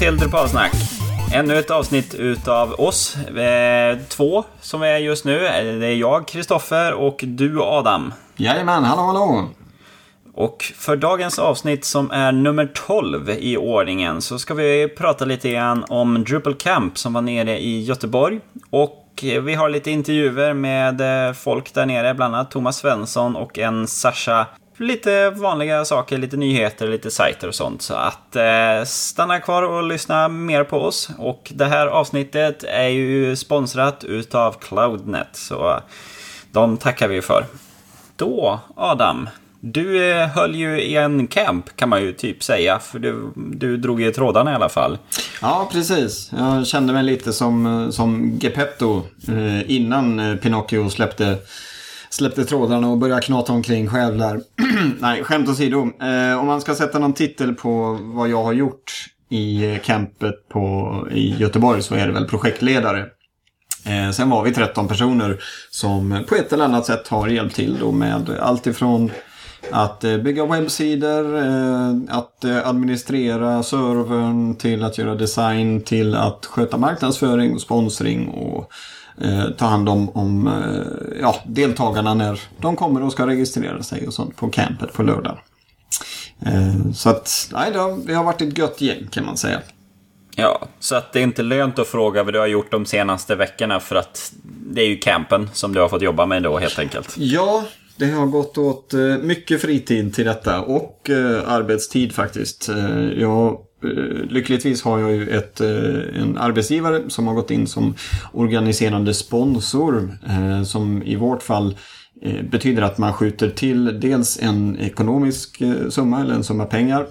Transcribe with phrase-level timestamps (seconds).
[0.00, 0.72] till Drupalsnack.
[1.34, 3.16] Ännu ett avsnitt utav oss.
[3.16, 5.38] Eh, två som är just nu.
[5.80, 8.14] Det är jag, Kristoffer, och du, Adam.
[8.36, 9.48] Jajamän, hallå hallå!
[10.34, 15.50] Och för dagens avsnitt som är nummer 12 i ordningen så ska vi prata lite
[15.50, 18.40] grann om Drupal Camp som var nere i Göteborg.
[18.70, 23.58] Och vi har lite intervjuer med eh, folk där nere, bland annat Thomas Svensson och
[23.58, 24.46] en Sasha
[24.80, 27.82] lite vanliga saker, lite nyheter, lite sajter och sånt.
[27.82, 31.10] Så att eh, stanna kvar och lyssna mer på oss.
[31.18, 35.28] Och det här avsnittet är ju sponsrat utav Cloudnet.
[35.32, 35.80] Så
[36.52, 37.44] de tackar vi för.
[38.16, 39.28] Då, Adam.
[39.62, 42.78] Du eh, höll ju i en camp kan man ju typ säga.
[42.78, 44.98] För du, du drog i trådarna i alla fall.
[45.42, 46.30] Ja, precis.
[46.38, 51.38] Jag kände mig lite som, eh, som Geppetto eh, innan eh, Pinocchio släppte
[52.10, 54.40] släppte trådarna och började knata omkring själv där.
[55.00, 55.90] Nej, skämt åsido.
[56.02, 58.92] Eh, om man ska sätta någon titel på vad jag har gjort
[59.28, 63.06] i eh, campet på, i Göteborg så är det väl projektledare.
[63.84, 67.78] Eh, sen var vi 13 personer som på ett eller annat sätt har hjälpt till
[67.80, 69.10] då med allt ifrån
[69.70, 76.76] att eh, bygga webbsidor, eh, att administrera servern, till att göra design, till att sköta
[76.76, 78.72] marknadsföring och sponsring och
[79.20, 84.06] eh, ta hand om, om eh, ja, deltagarna när de kommer och ska registrera sig
[84.06, 85.38] och sånt på campet på lördag.
[86.46, 89.60] Eh, så att, nej, det har, det har varit ett gött gäng kan man säga.
[90.36, 93.34] Ja, så att det är inte lönt att fråga vad du har gjort de senaste
[93.34, 96.78] veckorna för att det är ju campen som du har fått jobba med då helt
[96.78, 97.14] enkelt.
[97.18, 97.64] Ja,
[97.96, 102.68] det har gått åt eh, mycket fritid till detta och eh, arbetstid faktiskt.
[102.68, 107.66] Eh, jag Eh, lyckligtvis har jag ju ett, eh, en arbetsgivare som har gått in
[107.66, 107.94] som
[108.32, 110.18] organiserande sponsor.
[110.28, 111.76] Eh, som i vårt fall
[112.50, 117.06] betyder att man skjuter till dels en ekonomisk summa eller en summa pengar.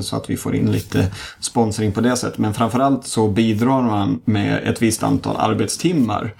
[0.00, 2.38] Så att vi får in lite sponsring på det sättet.
[2.38, 6.34] Men framförallt så bidrar man med ett visst antal arbetstimmar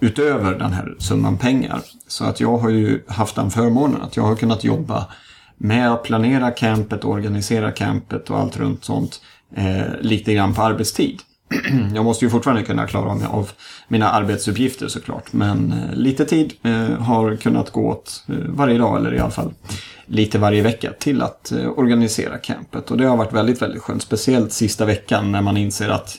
[0.00, 1.80] utöver den här summan pengar.
[2.08, 5.06] Så att jag har ju haft den förmånen att jag har kunnat jobba
[5.62, 9.20] med att planera campet, organisera campet och allt runt sånt
[9.56, 11.20] eh, lite grann på arbetstid.
[11.94, 13.50] Jag måste ju fortfarande kunna klara mig av
[13.88, 15.32] mina arbetsuppgifter såklart.
[15.32, 19.30] Men eh, lite tid eh, har kunnat gå åt eh, varje dag eller i alla
[19.30, 19.52] fall
[20.06, 22.90] lite varje vecka till att eh, organisera campet.
[22.90, 24.02] Och det har varit väldigt, väldigt skönt.
[24.02, 26.18] Speciellt sista veckan när man inser att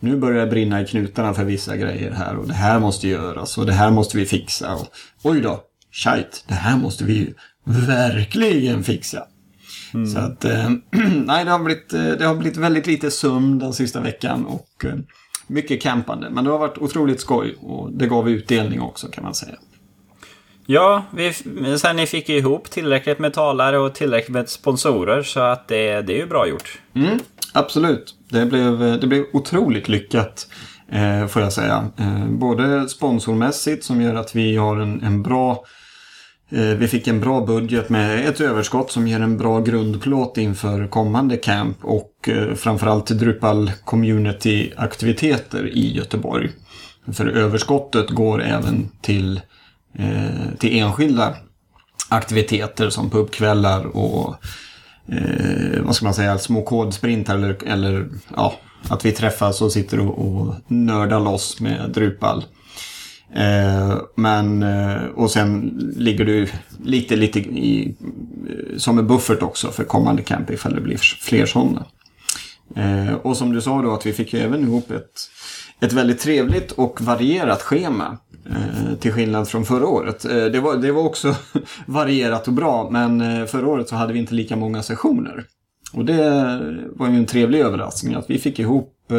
[0.00, 3.58] nu börjar det brinna i knutarna för vissa grejer här och det här måste göras
[3.58, 4.74] och det här måste vi fixa.
[4.74, 4.86] Och,
[5.22, 5.60] oj då,
[5.92, 7.34] shit, det här måste vi
[7.70, 9.26] verkligen fixa.
[9.94, 10.06] Mm.
[10.06, 10.70] Så att, eh,
[11.24, 14.84] nej, det har, blivit, eh, det har blivit väldigt lite sömn den sista veckan och
[14.84, 14.94] eh,
[15.46, 16.30] mycket campande.
[16.30, 19.54] Men det har varit otroligt skoj och det gav utdelning också kan man säga.
[20.66, 21.32] Ja, vi,
[21.78, 26.12] sen ni fick ihop tillräckligt med talare och tillräckligt med sponsorer så att det, det
[26.12, 26.78] är ju bra gjort.
[26.94, 27.18] Mm,
[27.52, 30.46] absolut, det blev, det blev otroligt lyckat.
[30.88, 31.88] Eh, får jag säga.
[31.96, 35.79] Eh, både sponsormässigt som gör att vi har en, en bra Eh,
[36.52, 40.86] Eh, vi fick en bra budget med ett överskott som ger en bra grundplåt inför
[40.86, 46.50] kommande camp och eh, framförallt Drupal community-aktiviteter i Göteborg.
[47.12, 49.40] För överskottet går även till,
[49.94, 51.34] eh, till enskilda
[52.08, 54.34] aktiviteter som pubkvällar och
[55.08, 58.54] eh, vad ska man säga, små kodsprintar eller, eller ja,
[58.88, 62.44] att vi träffas och sitter och, och nördar loss med Drupal.
[63.34, 66.48] Eh, men, eh, och sen ligger du
[66.84, 67.96] lite, lite i,
[68.48, 71.84] eh, som en buffert också för kommande camp ifall det blir fler sådana.
[73.22, 75.30] Och som du sa då att vi fick ju även ihop ett,
[75.80, 78.18] ett väldigt trevligt och varierat schema.
[79.00, 80.22] Till skillnad från förra året.
[80.22, 81.34] Det, var, det var också
[81.86, 85.44] varierat och bra men förra året så hade vi inte lika många sessioner.
[85.92, 86.22] Och det
[86.92, 89.12] var ju en trevlig överraskning att vi fick ihop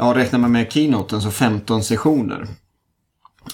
[0.00, 2.46] ja, räknar man med keynoten så 15 sessioner.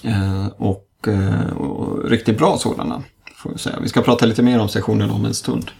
[0.03, 3.03] Eh, och, eh, och, riktigt bra sådana.
[3.35, 3.75] Får jag säga.
[3.81, 5.71] Vi ska prata lite mer om sessionen om en stund.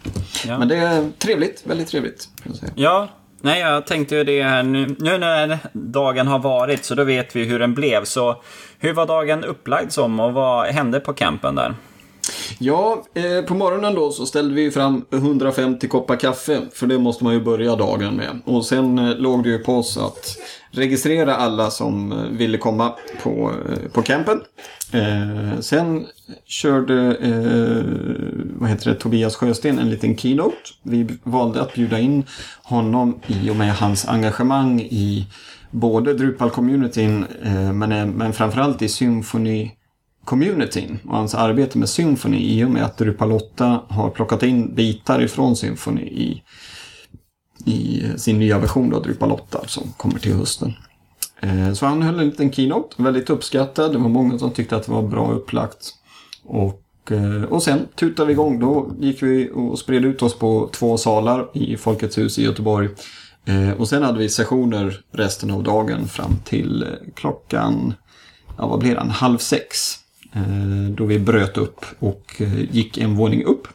[0.48, 0.60] Ja.
[0.60, 2.30] Men det är trevligt, väldigt trevligt.
[2.76, 3.08] Ja,
[3.42, 7.36] nej jag tänkte ju det här nu, nu när dagen har varit så då vet
[7.36, 8.06] vi hur den blev.
[8.06, 8.42] Så
[8.80, 11.76] hur var dagen upplagd som och vad hände på campen där?
[12.60, 16.62] Ja, eh, på morgonen då så ställde vi fram 150 koppar kaffe.
[16.74, 18.42] För det måste man ju börja dagen med.
[18.46, 20.38] Och sen eh, låg det ju på oss att
[20.72, 22.94] registrera alla som eh, ville komma
[23.24, 24.42] på, eh, på campen.
[24.92, 26.06] Eh, sen
[26.46, 27.84] körde eh,
[28.60, 30.58] vad heter det, Tobias Sjösten en liten keynote.
[30.84, 32.24] Vi valde att bjuda in
[32.64, 35.28] honom i och med hans engagemang i
[35.72, 39.72] både Drupal-communityn eh, men, eh, men framförallt i symfoni
[40.28, 44.76] communityn och hans arbete med Symfony i och med att Drupal 8 har plockat in
[44.76, 46.44] bitar ifrån Symfony i
[47.66, 50.74] i sin nya version av Drupal 8 som kommer till hösten.
[51.40, 53.92] Eh, så han höll en liten keynote, väldigt uppskattad.
[53.92, 55.94] Det var många som tyckte att det var bra upplagt.
[56.46, 58.60] Och, eh, och sen tutade vi igång.
[58.60, 62.90] Då gick vi och spred ut oss på två salar i Folkets hus i Göteborg.
[63.46, 66.86] Eh, och sen hade vi sessioner resten av dagen fram till
[67.16, 67.94] klockan,
[68.58, 70.00] ja vad blir det, halv sex.
[70.34, 73.68] Eh, då vi bröt upp och eh, gick en våning upp.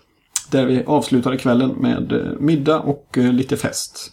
[0.50, 4.12] Där vi avslutade kvällen med eh, middag och lite fest.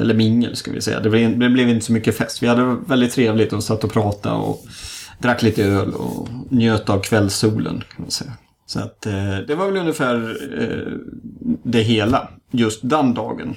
[0.00, 1.00] Eller mingel ska vi säga.
[1.00, 2.42] Det blev, det blev, inte så mycket fest.
[2.42, 4.64] Vi hade väldigt trevligt och satt och pratade och
[5.18, 8.32] drack lite öl och njöt av kvällssolen kan man säga.
[8.66, 9.00] Så att
[9.46, 10.36] det var väl ungefär
[11.62, 13.56] det hela just den dagen.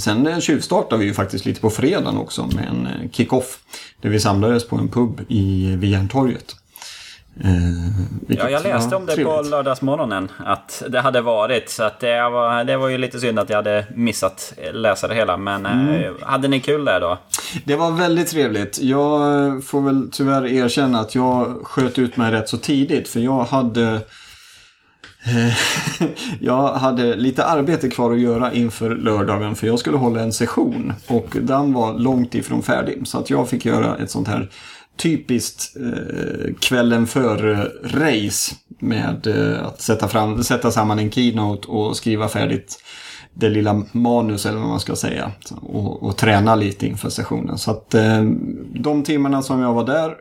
[0.00, 3.58] Sen tjuvstartade vi ju faktiskt lite på fredagen också med en kick-off.
[4.00, 6.56] Där vi samlades på en pub i Järntorget.
[7.40, 9.36] Eh, ja, jag läste om det trevligt.
[9.36, 10.28] på lördagsmorgonen.
[10.38, 11.70] Att det hade varit.
[11.70, 15.14] Så att det, var, det var ju lite synd att jag hade missat läsa det
[15.14, 15.36] hela.
[15.36, 16.14] Men eh, mm.
[16.22, 17.18] hade ni kul där då?
[17.64, 18.78] Det var väldigt trevligt.
[18.82, 23.08] Jag får väl tyvärr erkänna att jag sköt ut mig rätt så tidigt.
[23.08, 24.00] För jag hade...
[26.40, 30.92] Jag hade lite arbete kvar att göra inför lördagen för jag skulle hålla en session
[31.06, 33.06] och den var långt ifrån färdig.
[33.08, 34.50] Så att jag fick göra ett sånt här
[34.96, 42.28] typiskt eh, kvällen före-race med eh, att sätta, fram, sätta samman en keynote och skriva
[42.28, 42.82] färdigt
[43.34, 45.32] det lilla manus eller vad man ska säga.
[45.62, 47.58] Och, och träna lite inför sessionen.
[47.58, 48.22] Så att eh,
[48.74, 50.14] de timmarna som jag var där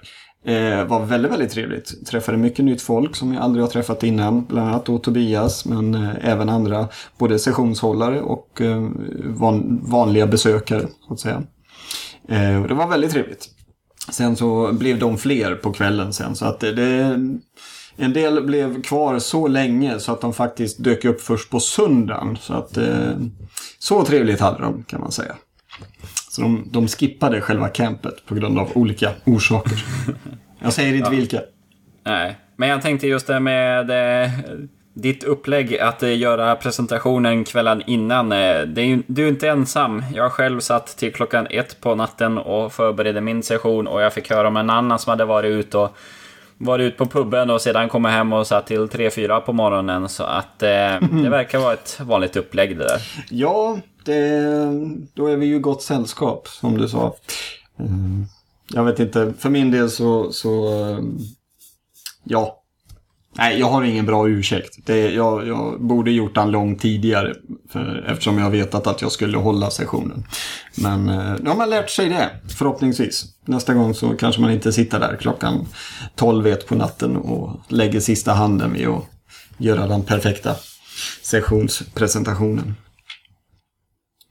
[0.46, 2.08] eh, var väldigt, väldigt trevligt.
[2.08, 4.46] Träffade mycket nytt folk som jag aldrig har träffat innan.
[4.46, 6.88] Bland annat då Tobias men eh, även andra.
[7.18, 8.90] Både sessionshållare och eh,
[9.24, 11.44] van, vanliga besökare så att säga.
[12.30, 13.50] Eh, och det var väldigt trevligt.
[14.12, 17.20] Sen så blev de fler på kvällen sen så att det, det,
[17.98, 22.38] en del blev kvar så länge så att de faktiskt dök upp först på söndagen.
[22.42, 23.12] Så att eh,
[23.80, 25.36] så trevligt hade de kan man säga.
[26.36, 29.86] Så de, de skippade själva campet på grund av olika orsaker.
[30.60, 31.10] Jag säger inte ja.
[31.10, 31.42] vilka.
[32.06, 33.90] Nej, men jag tänkte just det med
[34.24, 34.32] eh,
[34.94, 40.04] ditt upplägg att eh, göra presentationen kvällen innan, eh, det är du är inte ensam.
[40.14, 44.30] Jag själv satt till klockan ett på natten och förberedde min session och jag fick
[44.30, 45.98] höra om en annan som hade varit ute och
[46.58, 50.10] varit ute på puben och sedan kommit hem och satt till 3-4 på morgonen.
[50.10, 53.02] Så att eh, det verkar vara ett vanligt upplägg det där.
[53.30, 54.72] Ja, det, eh,
[55.14, 57.16] då är vi ju gott sällskap som du sa.
[57.80, 57.86] Eh,
[58.74, 61.00] jag vet inte, för min del så, så eh,
[62.24, 62.62] ja,
[63.38, 64.78] Nej, jag har ingen bra ursäkt.
[64.86, 67.34] Det, jag, jag borde gjort den långt tidigare.
[67.70, 70.24] För, eftersom jag vetat att jag skulle hålla sessionen.
[70.78, 71.06] Men
[71.42, 73.26] nu har man lärt sig det, förhoppningsvis.
[73.46, 75.68] Nästa gång så kanske man inte sitter där klockan
[76.16, 79.04] 12 ett på natten och lägger sista handen vid att
[79.58, 80.56] göra den perfekta
[81.22, 82.76] sessionspresentationen.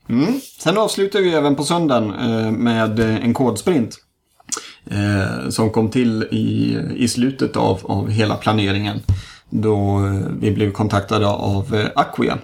[0.09, 0.39] Mm.
[0.59, 3.97] Sen avslutar vi även på söndagen eh, med eh, en kodsprint
[4.85, 8.99] eh, som kom till i, i slutet av, av hela planeringen.
[9.49, 10.01] Då
[10.39, 12.37] vi blev kontaktade av Aquia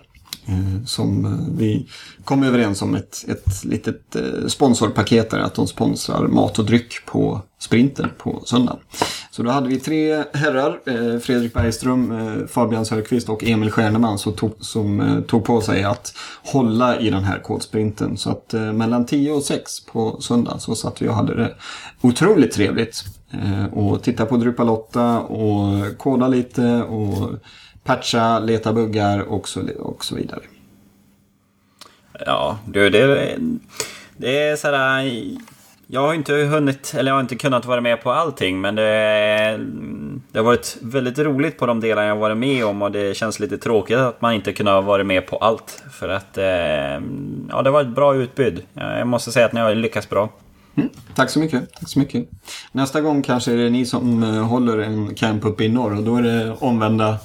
[0.86, 1.88] som vi
[2.24, 4.16] kom överens om ett, ett litet
[4.48, 8.78] sponsorpaket där, att de sponsrar mat och dryck på sprinten på söndag.
[9.32, 14.20] Så då hade vi tre herrar, eh, Fredrik Bergström, eh, Fabian Söderqvist och Emil Stjärneman
[14.20, 16.14] som tog, som eh, tog på sig att
[16.44, 18.18] hålla i den här kodsprinten.
[18.18, 21.56] Så att mellan 10 och 6 på söndag så satt vi och hade det
[22.02, 23.04] otroligt trevligt.
[23.72, 27.30] Och titta på Drupalotta och koda lite och
[27.84, 30.42] patcha, leta buggar och så, och så vidare.
[32.26, 33.38] Ja, du, det,
[34.18, 35.12] det är sådär...
[35.94, 39.60] Jag har inte hunnit, eller jag har inte kunnat vara med på allting, men det,
[40.32, 43.40] det har varit väldigt roligt på de delar jag varit med om och det känns
[43.40, 45.84] lite tråkigt att man inte kunnat vara med på allt.
[45.92, 46.46] För att, eh,
[47.50, 48.64] ja, det var ett bra utbud.
[48.74, 50.30] Jag måste säga att ni har lyckats bra.
[50.76, 51.74] Mm, tack så mycket.
[51.74, 52.30] Tack så mycket.
[52.72, 56.04] Nästa gång kanske är det ni som eh, håller en camp uppe i norr och
[56.04, 57.20] då är det omvända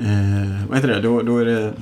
[0.00, 1.00] Eh, vad heter det?
[1.00, 1.72] Då, då är det...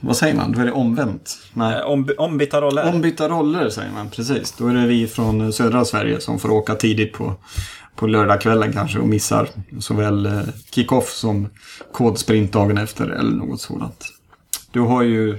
[0.00, 0.52] Vad säger man?
[0.52, 1.38] Då är det omvänt.
[1.52, 1.78] Nej.
[1.78, 2.88] Eh, om, ombytta roller.
[2.88, 4.52] Ombytta roller säger man, precis.
[4.58, 7.34] Då är det vi från södra Sverige som får åka tidigt på,
[7.96, 9.48] på lördagskvällen kanske och missar
[9.80, 10.40] såväl eh,
[10.70, 11.48] kick-off som
[11.92, 14.04] kodsprint dagen efter eller något sådant.
[14.70, 15.38] Du har ju,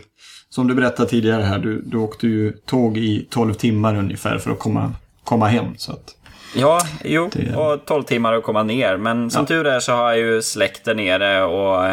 [0.50, 4.51] som du berättade tidigare här, du, du åkte ju tåg i 12 timmar ungefär för
[4.51, 5.65] att komma, komma hem.
[5.77, 6.15] Så att...
[6.53, 7.55] Ja, jo, det...
[7.55, 8.98] och 12 timmar att komma ner.
[8.98, 9.45] Men som ja.
[9.45, 11.86] tur är så har jag ju släkt där nere och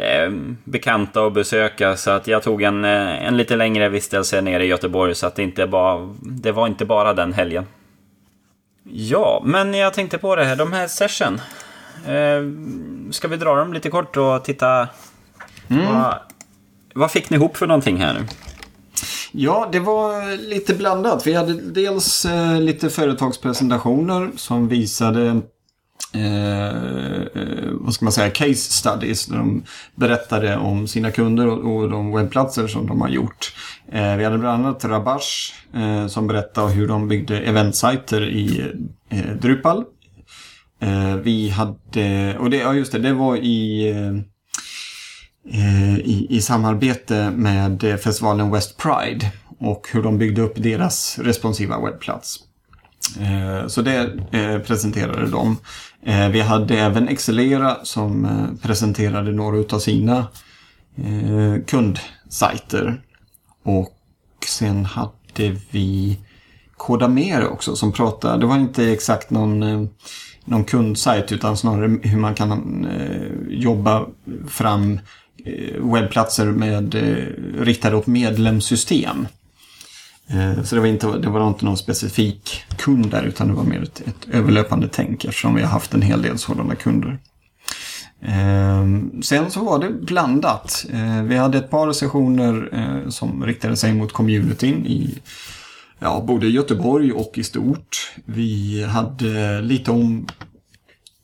[0.00, 0.30] eh,
[0.64, 1.96] bekanta att besöka.
[1.96, 5.14] Så att jag tog en, eh, en lite längre vistelse nere i Göteborg.
[5.14, 7.66] Så att det inte bara, det var inte bara den helgen.
[8.92, 11.40] Ja, men jag tänkte på det här, de här session.
[12.06, 12.42] Eh,
[13.12, 14.88] ska vi dra dem lite kort och titta?
[15.68, 15.86] Mm.
[15.86, 16.14] Vad,
[16.94, 18.20] vad fick ni ihop för någonting här nu?
[19.32, 21.26] Ja, det var lite blandat.
[21.26, 25.40] Vi hade dels eh, lite företagspresentationer som visade
[26.14, 29.26] eh, eh, vad ska man säga, case studies.
[29.26, 33.54] Där de berättade om sina kunder och, och de webbplatser som de har gjort.
[33.92, 38.72] Eh, vi hade bland annat Rabash eh, som berättade hur de byggde eventsajter i
[39.08, 39.84] eh, Drupal.
[40.80, 44.12] Eh, vi hade, och det, ja just det, det var i eh,
[45.48, 51.18] Eh, i, i samarbete med eh, festivalen West Pride och hur de byggde upp deras
[51.18, 52.38] responsiva webbplats.
[53.20, 54.12] Eh, så det
[54.66, 55.56] presenterade de.
[56.32, 58.28] Vi hade även Excelera som
[58.62, 60.26] presenterade några av sina
[61.66, 63.02] kundsajter.
[63.62, 63.96] Och
[64.46, 66.18] sen hade vi
[66.76, 69.88] Kodamere också som pratade, det var inte exakt någon,
[70.44, 72.86] någon kundsajt utan snarare hur man kan
[73.48, 74.06] jobba
[74.48, 74.98] fram
[75.44, 79.26] Eh, webbplatser med eh, riktade åt medlemssystem.
[80.30, 83.64] Eh, så det var, inte, det var inte någon specifik kund där utan det var
[83.64, 87.18] mer ett, ett överlöpande tänk eftersom vi har haft en hel del sådana kunder.
[88.22, 88.86] Eh,
[89.22, 90.86] sen så var det blandat.
[90.92, 95.18] Eh, vi hade ett par sessioner eh, som riktade sig mot communityn i
[95.98, 98.12] ja, både Göteborg och i stort.
[98.24, 100.26] Vi hade lite om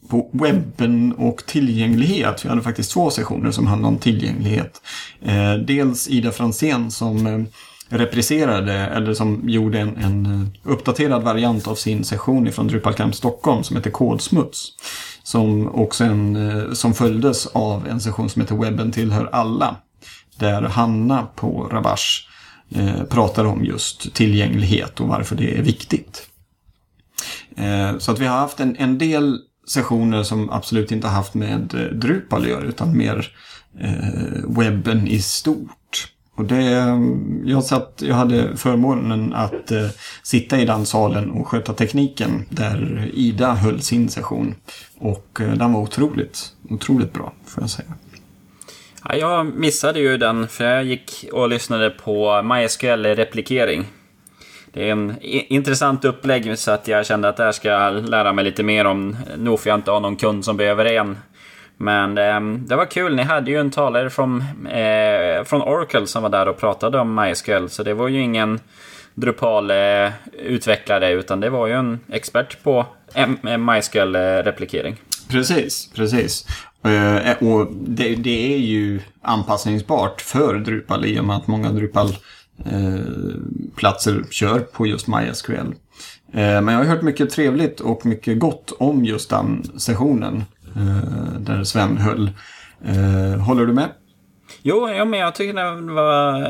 [0.08, 2.44] på webben och tillgänglighet.
[2.44, 4.82] Vi hade faktiskt två sessioner som handlade om tillgänglighet.
[5.22, 7.40] Eh, dels Ida Fransén som eh,
[7.88, 13.14] repriserade eller som gjorde en, en eh, uppdaterad variant av sin session från Drupal Camp
[13.14, 14.72] Stockholm som heter Kodsmuts.
[15.22, 19.76] Som också en, som följdes av en session som heter Webben tillhör alla.
[20.38, 22.26] Där Hanna på Rabash
[22.70, 26.28] eh, pratar om just tillgänglighet och varför det är viktigt.
[27.56, 31.74] Eh, så att vi har haft en, en del sessioner som absolut inte haft med
[31.74, 33.32] eh, Drupal att göra utan mer
[33.80, 36.12] eh, webben i stort.
[36.36, 36.98] Och det, eh,
[37.44, 39.88] jag, satt, jag hade förmånen att eh,
[40.22, 44.54] sitta i den salen och sköta tekniken där Ida höll sin session.
[44.98, 47.88] Och eh, den var otroligt, otroligt bra får jag säga.
[49.08, 53.84] Ja, jag missade ju den för jag gick och lyssnade på MySQL-replikering.
[54.76, 58.44] Det är en intressant upplägg så att jag kände att där ska jag lära mig
[58.44, 59.16] lite mer om.
[59.36, 61.18] Nog för jag inte har någon kund som behöver en
[61.76, 66.22] men eh, det var kul, ni hade ju en talare från, eh, från Oracle som
[66.22, 67.68] var där och pratade om MySQL.
[67.68, 68.60] Så det var ju ingen
[69.14, 73.28] Drupal-utvecklare eh, utan det var ju en expert på eh,
[73.58, 74.92] MySQL-replikering.
[74.92, 74.98] Eh,
[75.30, 76.46] precis, precis.
[77.40, 82.16] Och det, det, är ju anpassningsbart för Drupal i och med att många Drupal
[82.64, 83.00] Eh,
[83.76, 85.54] platser kör på just MySQL.
[86.32, 90.44] Eh, men jag har hört mycket trevligt och mycket gott om just den sessionen.
[90.76, 92.30] Eh, där Sven höll.
[93.46, 93.88] Håller du med?
[94.62, 96.40] Jo, ja, men jag tycker den var,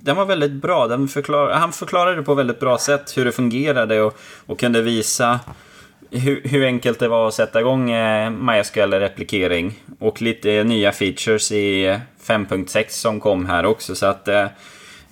[0.00, 0.86] den var väldigt bra.
[0.86, 5.40] Den förklar, han förklarade på väldigt bra sätt hur det fungerade och, och kunde visa
[6.10, 7.90] hur, hur, enkelt det var att sätta igång
[8.30, 9.72] MySQL-replikering.
[9.98, 13.94] Och lite nya features i 5.6 som kom här också.
[13.94, 14.28] Så att,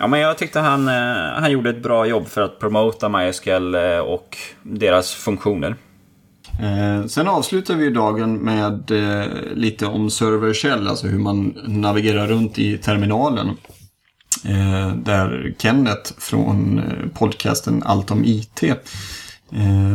[0.00, 3.74] ja, men jag tyckte han, eh, han gjorde ett bra jobb för att promota MySQL
[3.74, 5.76] eh, och deras funktioner.
[6.60, 12.26] Eh, sen avslutar vi dagen med eh, lite om server shell, alltså hur man navigerar
[12.26, 13.48] runt i terminalen.
[14.44, 18.76] Eh, där Kenneth från eh, podcasten Allt om IT eh,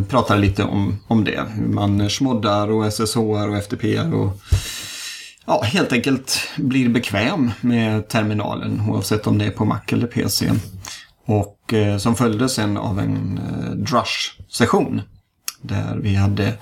[0.09, 1.43] pratar lite om, om det.
[1.55, 4.41] Hur man smoddar och SSHR och FTPR och
[5.45, 10.51] ja, helt enkelt blir bekväm med terminalen oavsett om det är på Mac eller PC.
[11.25, 15.01] Och eh, som följdes sen av en eh, Drush-session
[15.61, 16.53] där vi hade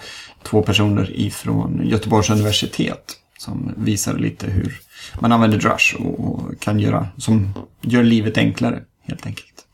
[0.44, 4.80] två personer ifrån Göteborgs universitet som visade lite hur
[5.20, 9.66] man använder Drush och kan göra, som gör livet enklare helt enkelt.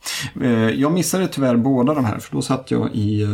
[0.41, 3.29] Eh, jag missade tyvärr båda de här för då satt jag i eh,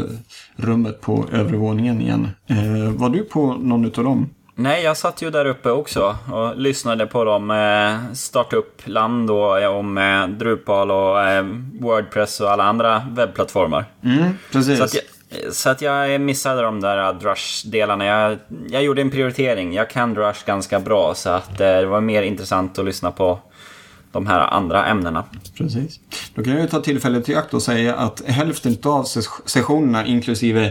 [0.56, 2.30] rummet på övervåningen igen.
[2.48, 4.30] Eh, var du på någon av dem?
[4.56, 7.54] Nej, jag satt ju där uppe också och lyssnade på dem
[8.14, 9.96] startup-land då om
[10.40, 11.18] Drupal och
[11.80, 13.86] Wordpress och alla andra webbplattformar.
[14.04, 14.78] Mm, precis.
[14.78, 15.04] Så att jag,
[15.54, 18.06] så att jag missade de där Drush-delarna.
[18.06, 18.38] Jag,
[18.70, 19.74] jag gjorde en prioritering.
[19.74, 23.40] Jag kan Drush ganska bra så att eh, det var mer intressant att lyssna på
[24.12, 25.24] de här andra ämnena.
[25.58, 26.00] Precis.
[26.36, 29.04] Då kan jag ta tillfället i akt och säga att hälften av
[29.46, 30.66] sessionerna inklusive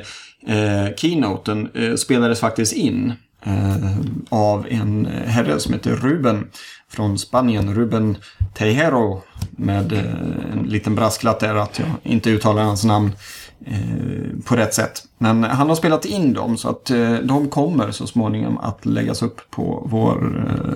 [0.46, 3.14] eh, keynoten eh, spelades faktiskt in eh,
[3.46, 3.96] Eh,
[4.28, 6.48] av en herre som heter Ruben
[6.88, 8.16] från Spanien, Ruben
[8.54, 10.04] Tejero, med eh,
[10.52, 13.06] en liten brasklapp där att jag inte uttalar hans namn.
[13.06, 15.02] eh, Eh, på rätt sätt.
[15.18, 19.22] Men han har spelat in dem så att eh, de kommer så småningom att läggas
[19.22, 20.74] upp på vår, eh,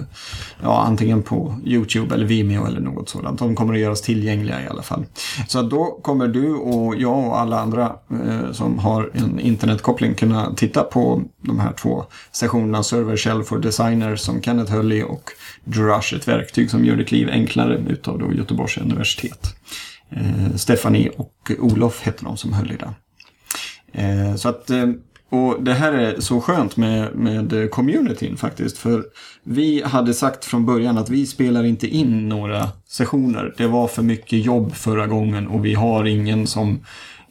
[0.62, 3.38] ja antingen på YouTube eller Vimeo eller något sådant.
[3.38, 5.04] De kommer att göras tillgängliga i alla fall.
[5.48, 10.14] Så att då kommer du och jag och alla andra eh, som har en internetkoppling
[10.14, 15.02] kunna titta på de här två sessionerna Server Shell for Designers som Kenneth höll i
[15.02, 15.30] och
[15.64, 19.54] Drush, ett verktyg som gör ditt liv enklare utav då Göteborgs universitet.
[20.10, 21.10] Eh, Stephanie
[21.50, 22.94] och Olof hette de som höll i den.
[23.92, 24.86] Eh, så att, eh,
[25.30, 28.78] och det här är så skönt med, med communityn faktiskt.
[28.78, 29.04] För
[29.42, 33.54] vi hade sagt från början att vi spelar inte in några sessioner.
[33.56, 36.80] Det var för mycket jobb förra gången och vi har ingen som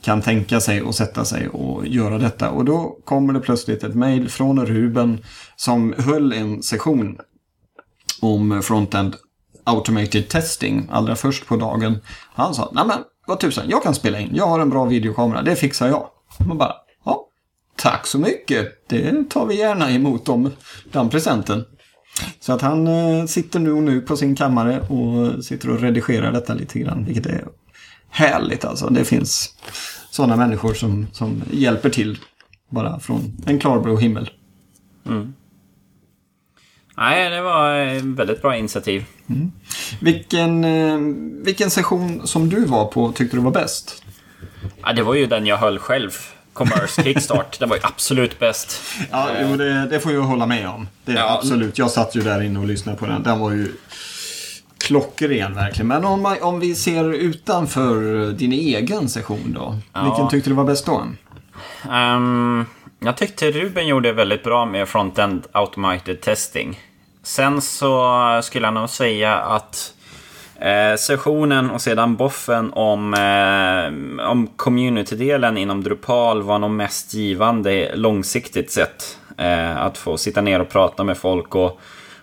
[0.01, 2.50] kan tänka sig att sätta sig och göra detta.
[2.50, 5.19] Och då kommer det plötsligt ett mejl från Ruben
[5.55, 7.17] som höll en session
[8.21, 9.15] om frontend
[9.63, 11.97] automated testing allra först på dagen.
[12.33, 12.97] Han sa, nej men
[13.27, 16.10] vad tusan, jag kan spela in, jag har en bra videokamera, det fixar jag.
[16.48, 16.74] Man bara,
[17.05, 17.27] ja,
[17.75, 20.51] tack så mycket, det tar vi gärna emot om
[20.91, 21.65] den presenten.
[22.39, 26.31] Så att han eh, sitter nu och nu på sin kammare och sitter och redigerar
[26.31, 27.48] detta lite grann, vilket är
[28.10, 28.89] härligt alltså.
[28.89, 29.55] Det finns
[30.10, 32.19] sådana människor som, som hjälper till
[32.69, 34.29] bara från en klarblå himmel.
[35.05, 35.34] Mm.
[36.98, 39.05] Nej, det var ett väldigt bra initiativ.
[39.29, 39.51] Mm.
[40.00, 40.98] Vilken, eh,
[41.46, 44.03] vilken session som du var på tyckte du var bäst?
[44.84, 46.12] Ja, det var ju den jag höll själv.
[46.53, 47.60] Commerce Kickstart.
[47.60, 48.81] den var ju absolut bäst.
[49.12, 50.88] Ja, jo, det, det, får jag hålla med om.
[51.05, 51.38] Det, ja.
[51.38, 51.77] Absolut.
[51.77, 53.24] Jag satt ju där inne och lyssnade på den.
[53.24, 53.72] Den var ju
[54.77, 55.88] klockren verkligen.
[55.88, 59.77] Men om, om vi ser utanför din egen session då.
[59.93, 60.03] Ja.
[60.03, 61.03] Vilken tyckte du var bäst då?
[61.91, 62.65] Um,
[63.00, 66.79] jag tyckte Ruben gjorde väldigt bra med Frontend Automated Testing.
[67.27, 69.93] Sen så skulle jag nog säga att
[70.60, 77.95] eh, sessionen och sedan boffen om, eh, om community-delen inom Drupal var nog mest givande
[77.95, 79.17] långsiktigt sett.
[79.38, 81.80] Eh, att få sitta ner och prata med folk och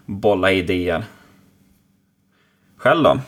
[0.07, 1.05] bolla idéer.
[2.79, 3.19] Själv då?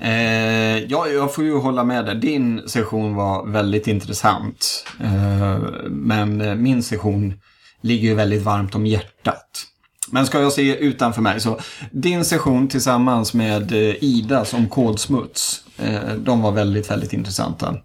[0.00, 2.14] Eh, ja, jag får ju hålla med dig.
[2.14, 4.86] Din session var väldigt intressant.
[5.00, 5.58] Eh,
[5.88, 7.34] men min session
[7.80, 9.68] ligger ju väldigt varmt om hjärtat.
[10.14, 15.64] Men ska jag se utanför mig så din session tillsammans med eh, Ida som kodsmuts.
[15.78, 17.76] Eh, de var väldigt, väldigt intressanta.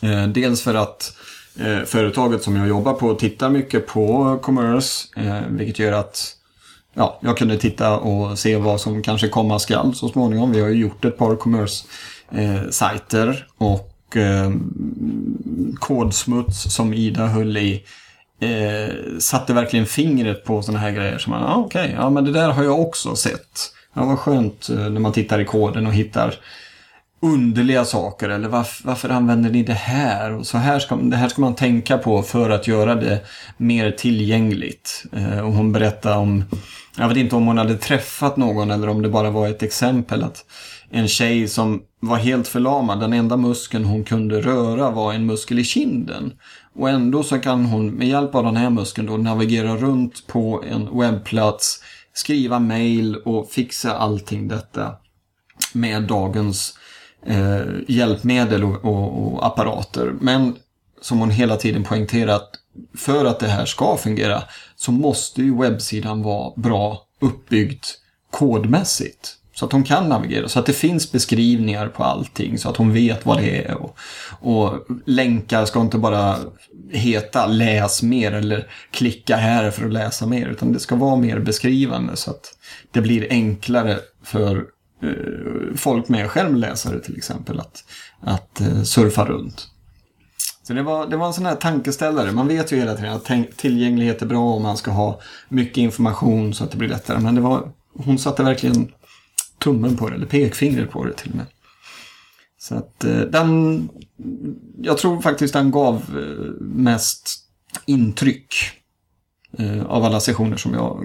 [0.00, 1.16] Eh, dels för att
[1.86, 5.06] företaget som jag jobbar på tittar mycket på commerce.
[5.48, 6.36] Vilket gör att
[6.94, 10.52] ja, jag kunde titta och se vad som kanske komma skall så småningom.
[10.52, 14.16] Vi har ju gjort ett par commerce-sajter och
[15.78, 17.84] kodsmuts som Ida höll i
[18.40, 21.18] eh, satte verkligen fingret på sådana här grejer.
[21.18, 23.72] Som man, ah, okej, okay, ja men det där har jag också sett.
[23.94, 26.34] Ja, vad skönt eh, när man tittar i koden och hittar
[27.20, 28.28] underliga saker.
[28.28, 30.32] Eller varför, varför använder ni det här?
[30.32, 33.20] Och så här ska, det här ska man tänka på för att göra det
[33.56, 35.04] mer tillgängligt.
[35.12, 36.44] Eh, och hon berättade om,
[36.98, 40.22] jag vet inte om hon hade träffat någon eller om det bara var ett exempel.
[40.22, 40.44] att
[40.90, 43.00] en tjej som var helt förlamad.
[43.00, 46.32] Den enda muskeln hon kunde röra var en muskel i kinden.
[46.76, 50.64] Och ändå så kan hon med hjälp av den här muskeln då navigera runt på
[50.70, 51.82] en webbplats,
[52.12, 54.96] skriva mail och fixa allting detta
[55.72, 56.78] med dagens
[57.26, 60.14] eh, hjälpmedel och, och, och, apparater.
[60.20, 60.56] Men
[61.00, 62.50] som hon hela tiden poängterat,
[62.96, 64.42] för att det här ska fungera
[64.76, 67.84] så måste ju webbsidan vara bra uppbyggd
[68.30, 69.36] kodmässigt.
[69.54, 72.92] Så att hon kan navigera, så att det finns beskrivningar på allting, så att hon
[72.92, 73.74] vet vad det är.
[73.74, 73.98] Och,
[74.40, 76.36] och länkar ska inte bara
[76.90, 81.38] heta läs mer eller klicka här för att läsa mer, utan det ska vara mer
[81.38, 82.58] beskrivande så att
[82.92, 84.56] det blir enklare för
[85.02, 87.84] eh, folk med skärmläsare till exempel att,
[88.20, 89.68] att eh, surfa runt.
[90.66, 92.32] Så det var, det var en sån här tankeställare.
[92.32, 96.54] Man vet ju hela tiden att tillgänglighet är bra om man ska ha mycket information
[96.54, 97.18] så att det blir lättare.
[97.18, 98.92] Men det var, hon satte verkligen
[99.64, 101.46] tummen på det, eller pekfingret på det till och med.
[102.58, 103.88] Så att eh, den,
[104.82, 107.38] jag tror faktiskt den gav eh, mest
[107.86, 108.54] intryck
[109.58, 111.04] eh, av alla sessioner som jag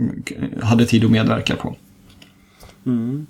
[0.64, 1.76] hade tid att medverka på.
[2.86, 3.28] Mm.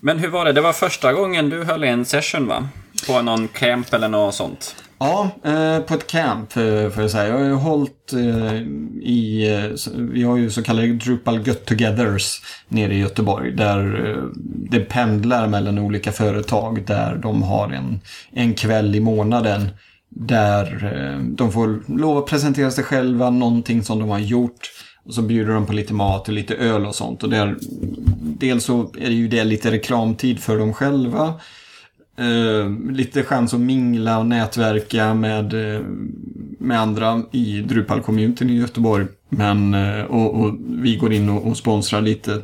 [0.00, 0.52] Men hur var det?
[0.52, 2.68] Det var första gången du höll en session va?
[3.06, 4.83] På någon camp eller något sånt?
[4.98, 7.28] Ja, eh, på ett camp eh, får jag säga.
[7.28, 8.54] Jag har ju hållit eh,
[9.02, 13.52] i, vi har ju så kallade Drupal Get-togethers nere i Göteborg.
[13.52, 14.16] Där
[14.70, 18.00] det pendlar mellan olika företag där de har en,
[18.32, 19.68] en kväll i månaden.
[20.08, 20.90] Där
[21.36, 24.70] de får lov att presentera sig själva, någonting som de har gjort.
[25.04, 27.22] Och så bjuder de på lite mat och lite öl och sånt.
[27.22, 27.56] Och där,
[28.18, 31.34] dels så är det ju det lite reklamtid för dem själva.
[32.16, 35.80] Eh, lite chans att mingla och nätverka med, eh,
[36.58, 39.06] med andra i Drupal-communityn i Göteborg.
[39.28, 42.42] Men, eh, och, och, vi går in och, och sponsrar lite,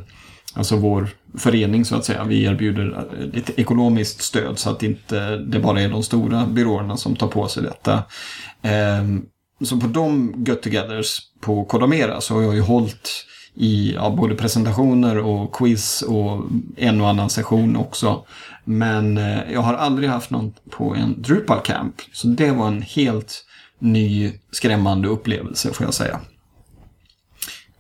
[0.54, 2.24] alltså vår förening så att säga.
[2.24, 6.96] Vi erbjuder eh, lite ekonomiskt stöd så att inte det bara är de stora byråerna
[6.96, 8.02] som tar på sig detta.
[9.64, 15.18] Så på de get-togethers på Kodamera så har jag ju hållit i ja, både presentationer
[15.18, 16.44] och quiz och
[16.76, 18.24] en och annan session också.
[18.64, 21.94] Men eh, jag har aldrig haft någon på en Drupal Camp.
[22.12, 23.44] Så det var en helt
[23.78, 26.20] ny skrämmande upplevelse får jag säga.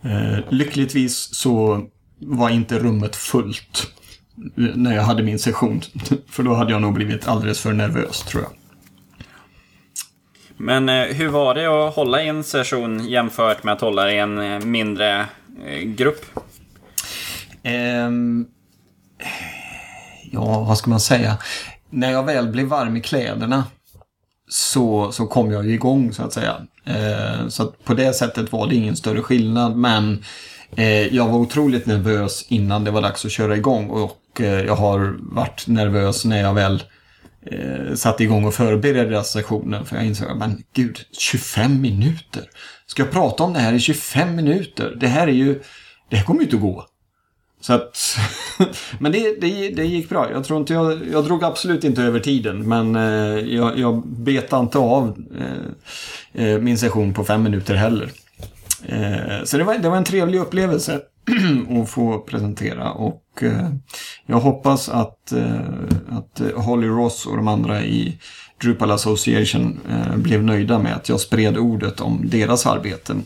[0.02, 1.86] Eh, lyckligtvis så
[2.18, 3.92] var inte rummet fullt
[4.36, 5.80] eh, när jag hade min session.
[6.28, 8.52] För då hade jag nog blivit alldeles för nervös tror jag.
[10.56, 14.18] Men eh, hur var det att hålla i en session jämfört med att hålla i
[14.18, 15.26] en eh, mindre
[15.66, 16.24] Eh, grupp?
[18.06, 18.46] Um,
[20.32, 21.38] ja, vad ska man säga?
[21.90, 23.64] När jag väl blev varm i kläderna
[24.48, 26.56] så, så kom jag igång så att säga.
[26.84, 29.76] Eh, så att på det sättet var det ingen större skillnad.
[29.76, 30.24] Men
[30.76, 33.90] eh, jag var otroligt nervös innan det var dags att köra igång.
[33.90, 34.16] Och
[34.66, 36.82] jag har varit nervös när jag väl
[37.46, 39.86] eh, satte igång och förberedde sessionen.
[39.86, 42.44] För jag insåg, men gud, 25 minuter.
[42.86, 44.96] Ska jag prata om det här i 25 minuter?
[45.00, 45.62] Det här är ju,
[46.08, 46.86] det här kommer ju inte att gå.
[47.60, 48.16] Så att,
[48.98, 50.30] men det, det, det gick bra.
[50.30, 52.68] Jag tror inte jag, jag drog absolut inte över tiden.
[52.68, 58.10] Men eh, jag, jag betade inte av eh, eh, min session på fem minuter heller.
[58.86, 61.00] Eh, så det var, det var en trevlig upplevelse
[61.82, 62.92] att få presentera.
[62.92, 63.68] Och eh,
[64.26, 65.60] jag hoppas att, eh,
[66.08, 68.18] att Holly Ross och de andra i
[68.60, 73.16] Drupal Association eh, blev nöjda med att jag spred ordet om deras arbete.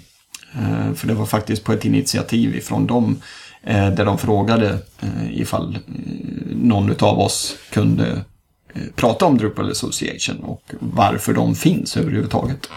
[0.55, 3.21] Eh, för det var faktiskt på ett initiativ ifrån dem
[3.63, 4.79] eh, där de frågade
[5.31, 5.79] ifall
[6.53, 8.25] någon av oss kunde
[8.95, 12.69] prata om Drupal Association och varför de finns överhuvudtaget.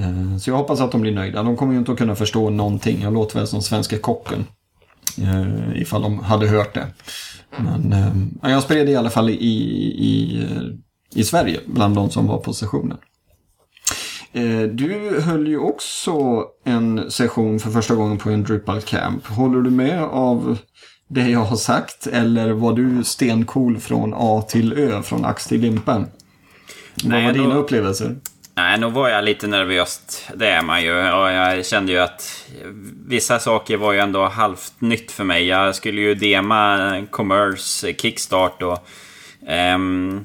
[0.00, 1.42] Eh, så jag hoppas att de blir nöjda.
[1.42, 3.02] De kommer ju inte att kunna förstå någonting.
[3.02, 4.44] Jag låter väl som svenska kocken.
[5.18, 6.86] Eh, ifall de hade hört det.
[7.56, 7.92] Men
[8.42, 10.44] eh, jag spred det i alla fall i, i,
[11.14, 12.98] i Sverige bland de som var på sessionen.
[14.72, 19.26] Du höll ju också en session för första gången på en Drupal Camp.
[19.26, 20.58] Håller du med av
[21.08, 25.60] det jag har sagt eller var du stencool från A till Ö, från ax till
[25.60, 26.04] limpa?
[27.04, 28.16] Vad var dina upplevelser?
[28.56, 30.00] Nej, nog var jag lite nervös.
[30.34, 30.92] Det är man ju.
[30.92, 32.46] Och jag kände ju att
[33.06, 35.46] vissa saker var ju ändå halvt nytt för mig.
[35.46, 38.86] Jag skulle ju dema Commerce, Kickstart och...
[39.74, 40.24] Um,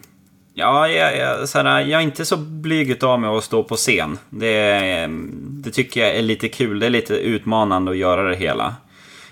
[0.54, 4.18] ja, jag, jag, såhär, jag är inte så blyg av mig att stå på scen.
[4.30, 5.08] Det,
[5.40, 6.80] det tycker jag är lite kul.
[6.80, 8.76] Det är lite utmanande att göra det hela.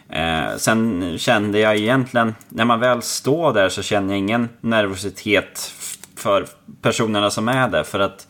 [0.10, 5.74] Eh, sen kände jag egentligen, när man väl står där så känner jag ingen nervositet
[6.16, 6.46] för
[6.82, 7.84] personerna som är där.
[7.84, 8.28] För att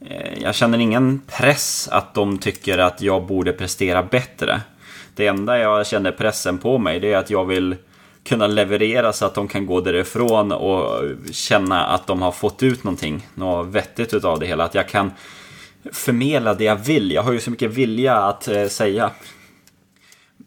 [0.00, 4.60] Eh, jag känner ingen press att de tycker att jag borde prestera bättre.
[5.14, 7.76] Det enda jag känner pressen på mig det är att jag vill
[8.24, 12.84] kunna leverera så att de kan gå därifrån och känna att de har fått ut
[12.84, 14.64] någonting, något vettigt utav det hela.
[14.64, 15.12] Att jag kan
[15.92, 17.12] förmedla det jag vill.
[17.12, 19.10] Jag har ju så mycket vilja att eh, säga.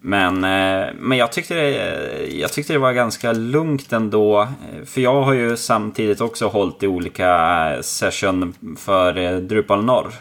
[0.02, 4.48] Men, eh, men jag, tyckte det, jag tyckte det var ganska lugnt ändå.
[4.86, 7.30] För jag har ju samtidigt också hållit i olika
[7.74, 10.14] eh, session för eh, Drupal Norr.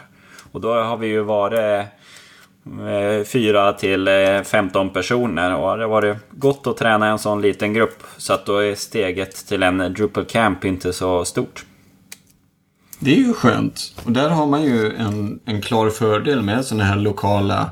[0.51, 1.85] Och då har vi ju varit
[2.79, 4.09] eh, fyra till
[4.45, 8.03] 15 personer och det har varit gott att träna en sån liten grupp.
[8.17, 11.65] Så att då är steget till en Drupal Camp inte så stort.
[12.99, 13.93] Det är ju skönt.
[14.05, 17.69] Och där har man ju en, en klar fördel med sådana här lokala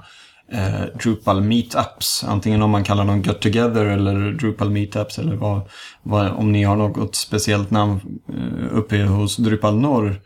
[0.52, 2.24] eh, Drupal meetups.
[2.28, 5.62] Antingen om man kallar dem Get Together eller Drupal meetups eller vad,
[6.04, 10.22] vad, om ni har något speciellt namn eh, uppe hos Drupal Norr.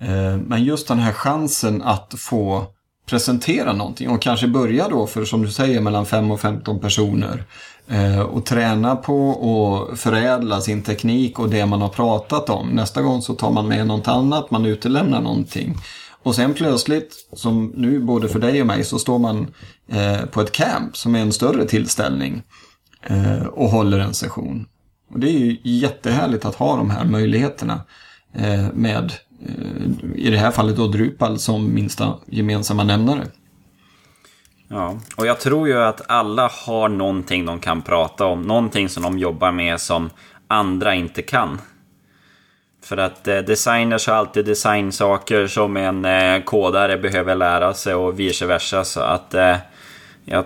[0.00, 2.66] Eh, men just den här chansen att få
[3.08, 7.44] presentera någonting och kanske börja då för som du säger mellan 5 och 15 personer.
[7.88, 12.68] Eh, och träna på och förädla sin teknik och det man har pratat om.
[12.68, 15.76] Nästa gång så tar man med något annat, man utelämnar någonting.
[16.22, 19.54] Och sen plötsligt, som nu både för dig och mig, så står man
[19.88, 22.42] eh, på ett camp som är en större tillställning
[23.02, 24.66] eh, och håller en session.
[25.12, 27.80] Och det är ju jättehärligt att ha de här möjligheterna
[28.32, 29.12] eh, med,
[29.46, 33.26] eh, i det här fallet då Drupal som minsta gemensamma nämnare.
[34.68, 39.02] Ja, och jag tror ju att alla har någonting de kan prata om, någonting som
[39.02, 40.10] de jobbar med som
[40.48, 41.58] andra inte kan.
[42.88, 48.20] För att eh, designers har alltid designsaker som en eh, kodare behöver lära sig och
[48.20, 48.84] vice versa.
[48.84, 49.56] Så att eh,
[50.24, 50.44] jag,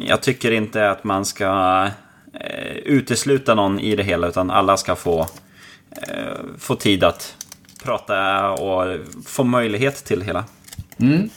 [0.00, 1.82] jag tycker inte att man ska
[2.32, 5.20] eh, utesluta någon i det hela, utan alla ska få,
[5.90, 7.34] eh, få tid att
[7.84, 8.96] prata och
[9.26, 10.44] få möjlighet till det hela.
[11.00, 11.30] Mm.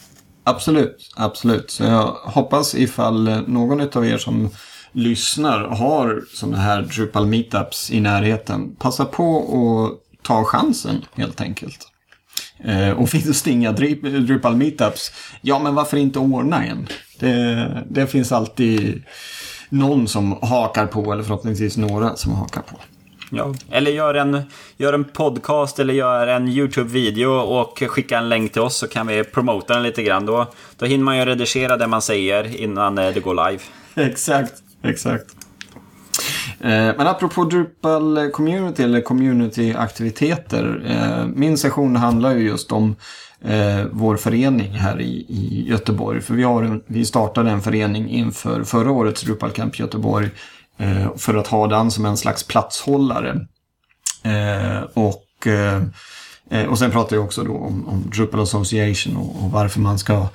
[0.43, 1.71] Absolut, absolut.
[1.71, 4.49] Så jag hoppas ifall någon av er som
[4.91, 8.75] lyssnar har sådana här Drupal meetups i närheten.
[8.79, 11.87] Passa på att ta chansen helt enkelt.
[12.63, 15.11] Eh, och finns det inga Drupal meetups,
[15.41, 16.87] ja men varför inte ordna en?
[17.19, 19.03] Det, det finns alltid
[19.69, 22.79] någon som hakar på eller förhoppningsvis några som hakar på.
[23.31, 23.53] Ja.
[23.71, 24.41] Eller gör en,
[24.77, 29.07] gör en podcast eller gör en YouTube-video och skicka en länk till oss så kan
[29.07, 30.25] vi promota den lite grann.
[30.25, 33.63] Då, då hinner man ju redigera det man säger innan eh, det går live.
[34.09, 35.38] Exakt, exakt.
[36.61, 40.83] Eh, men apropå Drupal community eller community-aktiviteter.
[40.87, 42.95] Eh, min session handlar ju just om
[43.41, 46.21] eh, vår förening här i, i Göteborg.
[46.21, 50.29] För vi, har en, vi startade en förening inför förra årets Drupal Camp Göteborg
[50.79, 53.47] Eh, för att ha den som en slags platshållare.
[54.23, 55.83] Eh, och, eh,
[56.49, 59.99] eh och sen pratar jag också då om, om Drupal Association och, och varför man
[59.99, 60.27] ska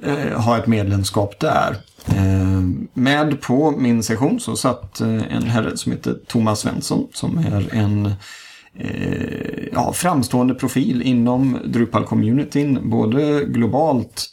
[0.00, 1.76] Eh, ha ett medlemskap där.
[2.06, 2.62] Eh,
[2.94, 7.74] med på min session så satt eh, en herre som heter Thomas Svensson som är
[7.74, 8.14] en
[9.72, 14.28] ja, framstående profil inom Drupal-communityn, både globalt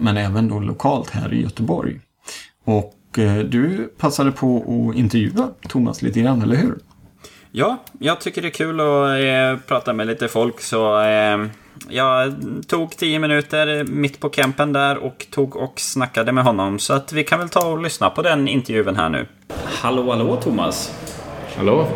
[0.00, 2.00] men även då lokalt här i Göteborg.
[2.64, 2.94] Och
[3.48, 6.78] du passade på att intervjua Thomas lite grann, eller hur?
[7.52, 11.46] Ja, jag tycker det är kul att eh, prata med lite folk så eh,
[11.88, 12.34] jag
[12.66, 16.78] tog tio minuter mitt på campen där och tog och snackade med honom.
[16.78, 19.26] Så att vi kan väl ta och lyssna på den intervjun här nu.
[19.64, 20.92] Hallå, hallå Thomas!
[21.56, 21.86] Hallå!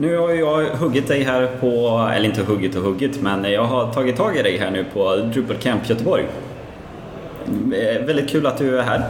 [0.00, 3.92] Nu har jag huggit dig här på, eller inte huggit och huggit, men jag har
[3.92, 6.24] tagit tag i dig här nu på Drupal Camp Göteborg.
[7.46, 9.02] Eh, väldigt kul att du är här.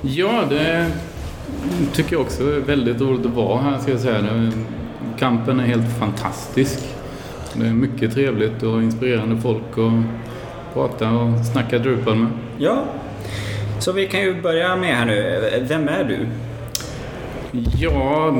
[0.00, 0.90] Ja, det
[1.92, 4.52] tycker jag också är väldigt roligt att vara här ska jag säga.
[5.18, 6.97] Kampen är helt fantastisk.
[7.58, 12.30] Det är mycket trevligt och inspirerande folk att prata och snacka Drupal med.
[12.58, 12.84] Ja,
[13.78, 15.40] så vi kan ju börja med här nu.
[15.68, 16.26] Vem är du?
[17.78, 18.34] Ja,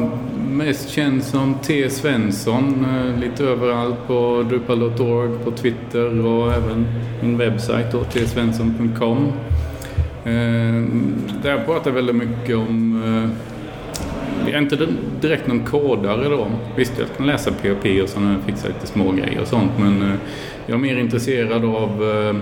[0.51, 1.91] mest känd som T.
[1.91, 2.87] Svensson.
[2.91, 6.87] Eh, lite överallt på drupal.org, på Twitter och även
[7.21, 9.33] min webbsajt tsvensson.com.
[10.25, 10.83] Eh,
[11.43, 13.58] där jag pratar väldigt mycket om eh,
[14.47, 14.89] jag är inte
[15.21, 16.47] direkt någon kodare då.
[16.77, 19.73] Visst, jag kan läsa PHP och sådana, fixa lite små grejer och sånt.
[19.79, 20.15] Men eh,
[20.67, 22.37] jag är mer intresserad av eh,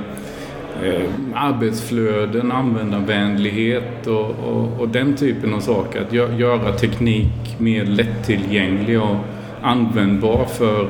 [0.88, 1.02] eh,
[1.34, 6.00] arbetsflöden, användarvänlighet och, och, och, den typen av saker.
[6.02, 9.16] Att göra teknik mer lättillgänglig och
[9.62, 10.88] användbar för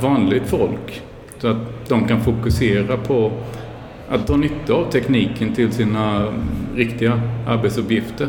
[0.00, 1.02] vanligt folk.
[1.38, 3.32] Så att de kan fokusera på
[4.08, 6.32] att dra nytta av tekniken till sina
[6.76, 8.28] riktiga arbetsuppgifter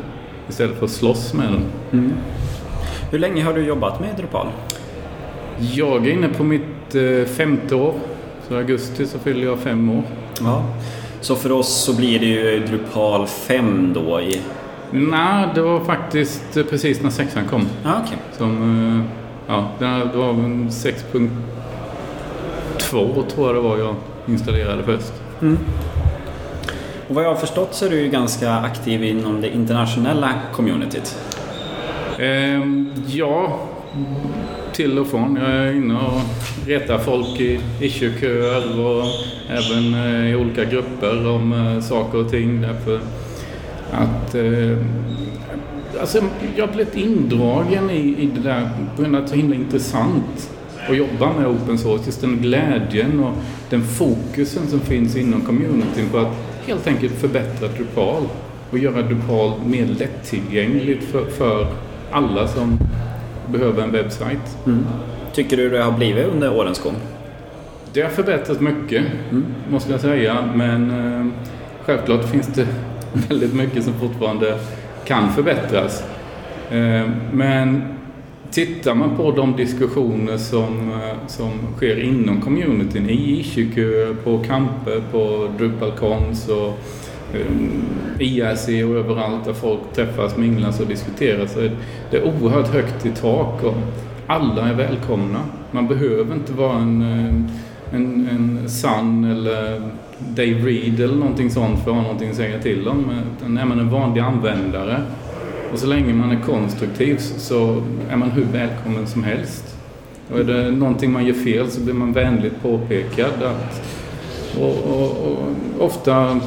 [0.49, 1.63] istället för att slåss med den.
[1.91, 2.13] Mm.
[3.12, 4.47] Hur länge har du jobbat med Drupal?
[5.60, 7.93] Jag är inne på mitt eh, femte år.
[8.47, 10.03] Så i augusti så fyller jag fem år.
[10.41, 10.63] Ja.
[11.21, 14.21] Så för oss så blir det ju Drupal 5 då?
[14.21, 14.41] I...
[14.91, 17.67] Nej, det var faktiskt precis när sexan kom.
[17.84, 18.17] Ah, okay.
[18.38, 19.01] Som, eh,
[19.47, 19.86] ja, det
[20.17, 21.29] var 6.2
[23.27, 23.95] tror jag det var jag
[24.27, 25.13] installerade först.
[25.41, 25.58] Mm.
[27.07, 31.17] Och vad jag har förstått så är du ju ganska aktiv inom det internationella communityt.
[32.19, 32.61] Eh,
[33.07, 33.59] ja,
[34.73, 35.35] till och från.
[35.35, 36.21] Jag är inne och
[36.67, 39.05] retar folk i issue-köer och
[39.49, 42.61] även eh, i olika grupper om eh, saker och ting.
[42.61, 42.99] Därför
[43.91, 44.77] att eh,
[45.99, 46.21] alltså,
[46.55, 49.41] jag har blivit indragen i, i det där på grund av att det är så
[49.41, 50.49] himla intressant
[50.89, 52.03] att jobba med open source.
[52.05, 53.33] Just den glädjen och
[53.69, 58.23] den fokusen som finns inom communityn på att helt enkelt förbättra Drupal
[58.71, 61.67] och göra Drupal mer lättillgängligt för, för
[62.12, 62.80] alla som
[63.51, 64.58] behöver en webbsajt.
[64.65, 64.86] Mm.
[65.34, 66.95] Tycker du det har blivit under årens gång?
[67.93, 69.45] Det har förbättrats mycket, mm.
[69.69, 70.49] måste jag säga.
[70.56, 71.25] Men eh,
[71.86, 72.67] självklart finns det
[73.30, 74.58] väldigt mycket som fortfarande
[75.06, 76.04] kan förbättras.
[76.71, 77.94] Eh, men
[78.55, 85.01] Tittar man på de diskussioner som, eh, som sker inom communityn, i Ishiku, på kamper,
[85.11, 86.79] på DrupalCons och
[87.33, 87.83] eh, um,
[88.19, 91.71] IRC och överallt där folk träffas, minglas och diskuterar så är
[92.11, 93.75] det oerhört högt i tak och
[94.27, 95.39] alla är välkomna.
[95.71, 99.81] Man behöver inte vara en, eh, en, en sann eller
[100.19, 103.11] Dave Reed eller någonting sånt för att ha någonting att säga till om.
[103.37, 105.01] Utan är man en vanlig användare
[105.75, 109.77] och så länge man är konstruktiv så är man hur välkommen som helst.
[110.31, 113.43] Och är det någonting man gör fel så blir man vänligt påpekad.
[113.43, 113.81] Att,
[114.59, 116.39] och, och, och ofta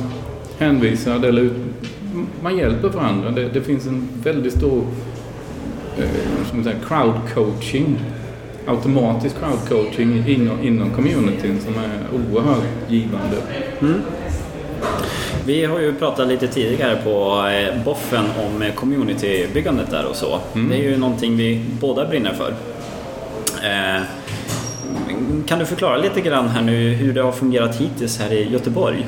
[0.58, 1.50] hänvisad eller
[2.42, 3.30] man hjälper varandra.
[3.30, 4.84] Det, det finns en väldigt stor
[5.98, 7.98] eh, säga, crowd coaching
[8.66, 13.36] automatisk crowd coaching inom, inom communityn som är oerhört givande.
[13.80, 14.00] Mm.
[15.48, 20.38] Vi har ju pratat lite tidigare på eh, Boffen om communitybyggandet där och så.
[20.54, 20.68] Mm.
[20.68, 22.54] Det är ju någonting vi båda brinner för.
[23.68, 24.02] Eh,
[25.46, 29.06] kan du förklara lite grann här nu hur det har fungerat hittills här i Göteborg?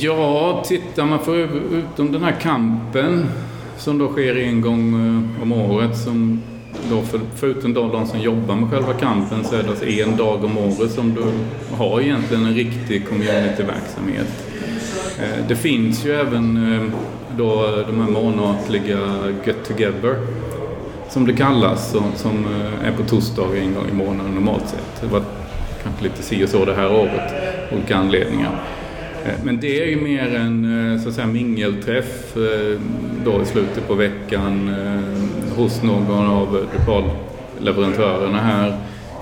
[0.00, 3.26] Ja, tittar man förutom den här kampen
[3.78, 6.42] som då sker en gång eh, om året som
[6.90, 10.16] då för, förutom då de som jobbar med själva kampen så är det alltså en
[10.16, 11.22] dag om året som du
[11.76, 14.54] har egentligen en riktig communityverksamhet.
[15.18, 16.82] Eh, det finns ju även eh,
[17.36, 18.98] då de här månatliga
[19.46, 20.16] Get Together
[21.10, 25.00] som det kallas som, som eh, är på torsdagar en gång i månaden normalt sett.
[25.00, 25.22] Det var
[25.82, 27.32] kanske lite si och så det här året,
[27.72, 28.60] olika anledningar.
[29.44, 32.34] Men det är ju mer en så att säga, mingelträff
[33.24, 34.74] då i slutet på veckan
[35.56, 38.68] hos någon av lokalleverantörerna här.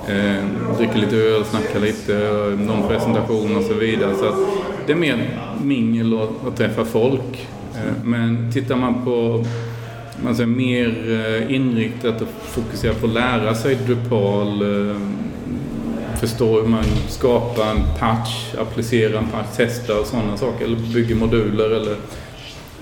[0.09, 0.45] Eh,
[0.79, 2.13] dricker lite öl, snackar lite,
[2.59, 4.15] någon presentation och så vidare.
[4.15, 4.47] Så
[4.87, 7.49] det är mer mingel och, och träffa folk.
[7.75, 9.45] Eh, men tittar man på
[10.25, 14.65] man säger, mer eh, inriktat och fokuserat på att lära sig Drupal
[16.23, 20.65] förstå hur man skapar en patch, applicerar en patch, testar och sådana saker.
[20.65, 21.97] Eller bygger moduler eller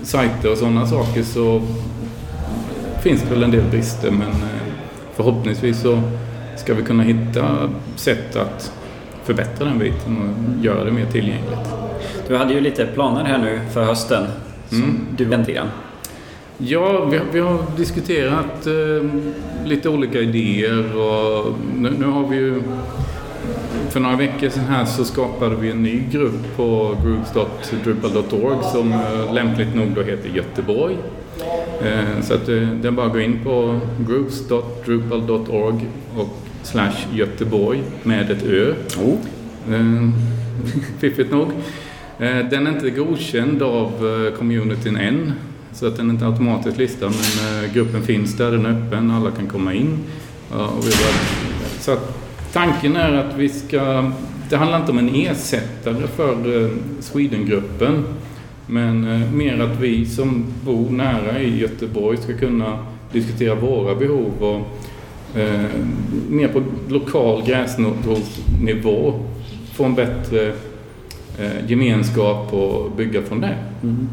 [0.03, 1.63] sajter och sådana saker så
[3.03, 4.73] finns det väl en del brister men eh,
[5.15, 6.03] förhoppningsvis så
[6.57, 8.73] ska vi kunna hitta sätt att
[9.25, 11.69] förbättra den biten och göra det mer tillgängligt.
[12.29, 14.27] Du hade ju lite planer här nu för hösten
[14.69, 15.07] som mm.
[15.17, 15.71] du väntar
[16.59, 19.11] Ja, vi, vi, har diskuterat eh,
[19.65, 22.63] lite olika idéer och nu, nu, har vi ju
[23.91, 29.35] för några veckor sedan här så skapade vi en ny grupp på groups.drupal.org som eh,
[29.35, 30.97] lämpligt nog då heter Göteborg.
[31.83, 36.29] Eh, så att eh, det är bara att gå in på groups.drupal.org och
[36.63, 38.75] slash Göteborg med ett Ö.
[38.99, 39.17] Oh.
[40.99, 41.49] Fiffigt nog.
[42.51, 43.91] Den är inte godkänd av
[44.39, 45.33] communityn än.
[45.73, 49.31] Så att den är inte automatiskt listad men gruppen finns där, den är öppen, alla
[49.31, 49.99] kan komma in.
[51.81, 52.21] Så att
[52.53, 54.13] Tanken är att vi ska...
[54.49, 58.05] Det handlar inte om en ersättare för eh, Swedengruppen.
[58.71, 62.79] Men eh, mer att vi som bor nära i Göteborg ska kunna
[63.13, 64.57] diskutera våra behov och
[65.41, 65.65] eh,
[66.29, 69.15] mer på lokal gräsrotsnivå
[69.73, 70.53] få en bättre
[71.39, 73.57] eh, gemenskap och bygga från det.
[73.83, 74.09] Mm.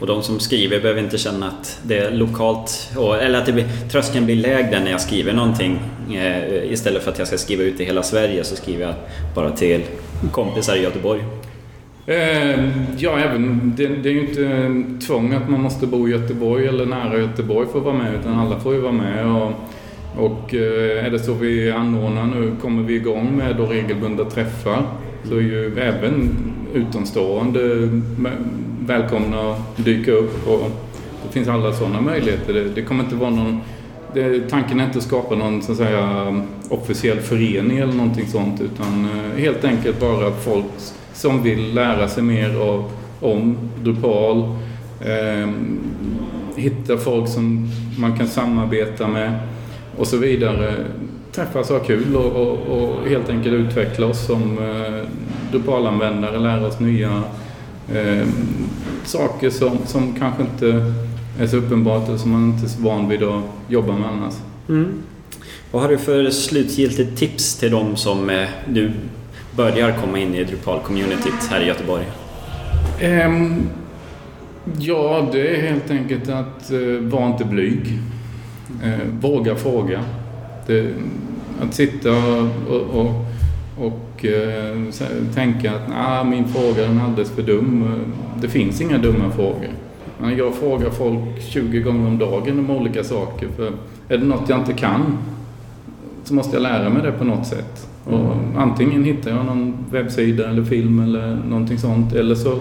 [0.00, 2.90] Och de som skriver behöver inte känna att det är lokalt,
[3.22, 5.80] eller att det blir, tröskeln blir lägre när jag skriver någonting.
[6.14, 8.94] Eh, istället för att jag ska skriva ut i hela Sverige så skriver jag
[9.34, 9.82] bara till
[10.32, 11.20] kompisar i Göteborg.
[12.06, 16.66] Eh, ja, även, det, det, är ju inte tvång att man måste bo i Göteborg
[16.66, 19.26] eller nära Göteborg för att vara med, utan alla får ju vara med.
[19.26, 19.52] Och,
[20.16, 24.82] och eh, är det så vi anordnar nu, kommer vi igång med då regelbundna träffar,
[25.24, 26.30] så är ju även
[26.74, 27.88] utomstående
[28.86, 30.48] välkomna att dyka upp.
[30.48, 30.70] Och
[31.26, 32.54] det finns alla sådana möjligheter.
[32.54, 33.60] Det, det kommer inte vara någon
[34.14, 38.60] det, tanken är inte att skapa någon så att säga, officiell förening eller någonting sånt
[38.60, 40.66] utan eh, helt enkelt bara folk
[41.14, 44.38] som vill lära sig mer av, om Drupal.
[45.00, 45.48] Eh,
[46.56, 49.38] hitta folk som man kan samarbeta med
[49.98, 50.74] och så vidare.
[51.32, 55.08] Träffas och ha kul och, och, och helt enkelt utveckla oss som eh,
[55.50, 57.22] Drupal-användare, lära oss nya
[57.92, 58.26] eh,
[59.04, 60.92] saker som, som kanske inte
[61.40, 64.34] är så uppenbart och som man inte är så van vid att jobba med annars.
[64.68, 64.92] Mm.
[65.70, 68.92] Vad har du för slutgiltigt tips till de som eh, nu
[69.56, 72.04] börjar komma in i Drupal-communityt här i Göteborg?
[73.26, 73.68] Um,
[74.78, 77.98] ja, det är helt enkelt att eh, uh, vara inte blyg.
[78.84, 80.04] Uh, våga fråga.
[80.66, 80.92] Det,
[81.62, 83.26] att sitta och, och,
[83.78, 84.92] och uh,
[85.34, 88.00] tänka att nah, min fråga är alldeles för dum.
[88.40, 89.70] Det finns inga dumma frågor.
[90.36, 93.48] Jag frågar folk 20 gånger om dagen om olika saker.
[93.56, 93.72] För
[94.08, 95.18] är det något jag inte kan
[96.24, 97.88] så måste jag lära mig det på något sätt.
[98.04, 102.12] Och antingen hittar jag någon webbsida eller film eller någonting sånt.
[102.12, 102.58] Eller så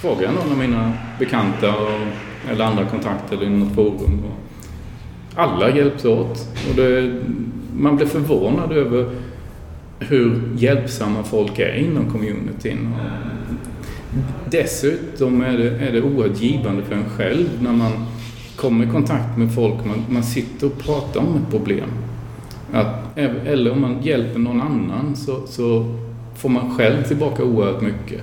[0.00, 4.22] frågar jag någon av mina bekanta och, eller andra kontakter eller i något forum.
[5.34, 6.48] alla hjälps åt.
[6.70, 7.14] Och det,
[7.76, 9.10] man blir förvånad över
[9.98, 12.94] hur hjälpsamma folk är inom communityn.
[14.50, 17.92] Dessutom är det, är det oerhört givande för en själv när man
[18.56, 21.88] kommer i kontakt med folk, man, man sitter och pratar om ett problem.
[22.72, 25.94] Att, eller om man hjälper någon annan så, så
[26.36, 28.20] får man själv tillbaka oerhört mycket.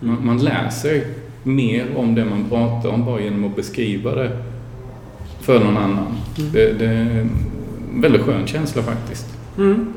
[0.00, 1.06] Man, man lär sig
[1.42, 4.30] mer om det man pratar om bara genom att beskriva det
[5.40, 6.18] för någon annan.
[6.38, 6.52] Mm.
[6.52, 7.30] Det, det, är en
[8.00, 9.26] väldigt skön känsla faktiskt.
[9.58, 9.94] Mm.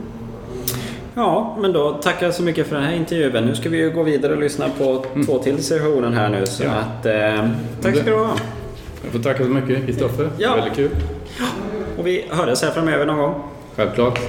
[1.16, 3.46] Ja, men då tackar jag så mycket för den här intervjun.
[3.46, 5.26] Nu ska vi ju gå vidare och lyssna på mm.
[5.26, 6.46] två till sessioner här nu.
[6.46, 6.72] Så ja.
[6.72, 7.50] att, eh,
[7.82, 8.36] tack ska du ha.
[9.04, 10.30] Jag får tacka så mycket Kristoffer.
[10.38, 10.56] Ja.
[10.56, 10.90] Väldigt kul.
[11.40, 11.46] Ja.
[11.98, 13.44] Och vi hörs här framöver någon gång.
[13.80, 14.20] Självklart.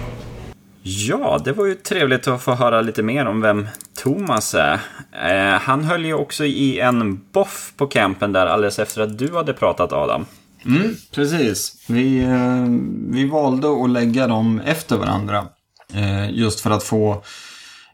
[0.83, 3.69] Ja, det var ju trevligt att få höra lite mer om vem
[4.03, 4.81] Thomas är.
[5.23, 9.37] Eh, han höll ju också i en boff på campen där alldeles efter att du
[9.37, 10.27] hade pratat Adam.
[10.67, 11.85] Mm, precis.
[11.89, 12.65] Vi, eh,
[13.11, 15.47] vi valde att lägga dem efter varandra.
[15.95, 17.23] Eh, just för att få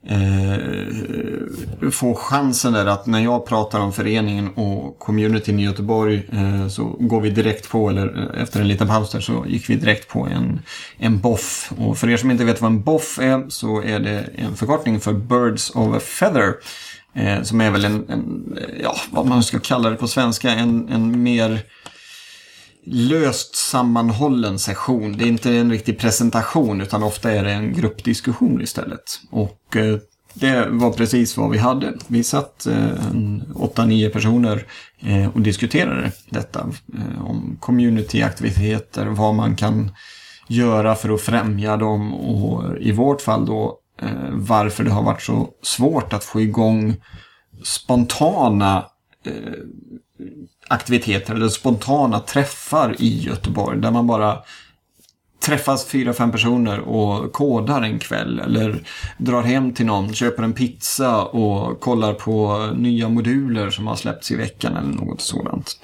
[0.06, 6.68] eh, få chansen där att när jag pratar om föreningen och communityn i Göteborg eh,
[6.68, 9.76] så går vi direkt på, eller eh, efter en liten paus där så gick vi
[9.76, 10.60] direkt på en,
[10.98, 11.72] en BOFF.
[11.78, 15.00] Och för er som inte vet vad en BOFF är så är det en förkortning
[15.00, 16.54] för Birds of a Feather.
[17.14, 20.88] Eh, som är väl en, en, ja vad man ska kalla det på svenska, en,
[20.88, 21.62] en mer
[22.86, 25.16] löst sammanhållen session.
[25.16, 29.20] Det är inte en riktig presentation utan ofta är det en gruppdiskussion istället.
[29.30, 29.98] Och eh,
[30.34, 31.94] det var precis vad vi hade.
[32.06, 32.92] Vi satt eh,
[33.54, 34.66] åtta, nio personer
[35.00, 36.70] eh, och diskuterade detta.
[36.94, 39.90] Eh, om communityaktiviteter, vad man kan
[40.48, 45.22] göra för att främja dem och i vårt fall då eh, varför det har varit
[45.22, 46.96] så svårt att få igång
[47.64, 48.86] spontana
[49.26, 49.52] eh,
[50.68, 54.38] aktiviteter eller spontana träffar i Göteborg där man bara
[55.46, 58.82] träffas fyra, fem personer och kodar en kväll eller
[59.18, 64.30] drar hem till någon, köper en pizza och kollar på nya moduler som har släppts
[64.30, 65.80] i veckan eller något sådant.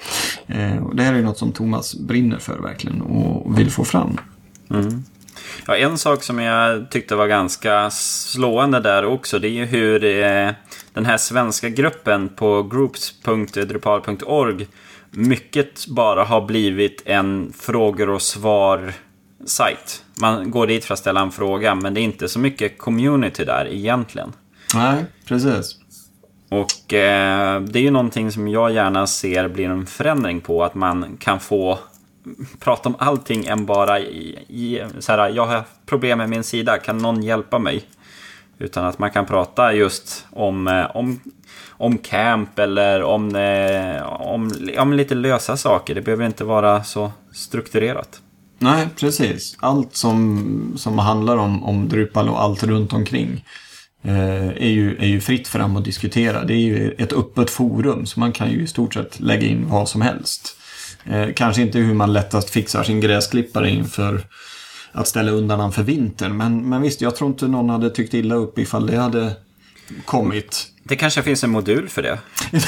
[0.47, 4.19] Eh, det här är något som Thomas brinner för verkligen och vill få fram.
[4.71, 5.05] Mm.
[5.67, 10.05] Ja, en sak som jag tyckte var ganska slående där också, det är ju hur
[10.05, 10.51] eh,
[10.93, 14.67] den här svenska gruppen på groups.drupal.org
[15.11, 20.05] mycket bara har blivit en frågor och svar-sajt.
[20.21, 23.45] Man går dit för att ställa en fråga, men det är inte så mycket community
[23.45, 24.33] där egentligen.
[24.75, 25.79] Nej, precis.
[26.49, 30.75] Och eh, det är ju någonting som jag gärna ser blir en förändring på, att
[30.75, 31.79] man kan få
[32.59, 36.79] prata om allting än bara i, i så här, jag har problem med min sida,
[36.79, 37.85] kan någon hjälpa mig?
[38.59, 41.21] Utan att man kan prata just om, eh, om,
[41.71, 45.95] om camp eller om, eh, om, om lite lösa saker.
[45.95, 48.21] Det behöver inte vara så strukturerat.
[48.59, 49.57] Nej, precis.
[49.61, 53.45] Allt som, som handlar om, om Drupal och allt runt omkring
[54.03, 56.45] eh, är, ju, är ju fritt fram att diskutera.
[56.45, 59.69] Det är ju ett öppet forum så man kan ju i stort sett lägga in
[59.69, 60.57] vad som helst.
[61.05, 64.27] Eh, kanske inte hur man lättast fixar sin gräsklippare inför
[64.93, 66.37] att ställa undan han för vintern.
[66.37, 69.33] Men, men visst, jag tror inte någon hade tyckt illa upp ifall det hade
[70.05, 70.69] kommit.
[70.85, 72.19] Det kanske finns en modul för det.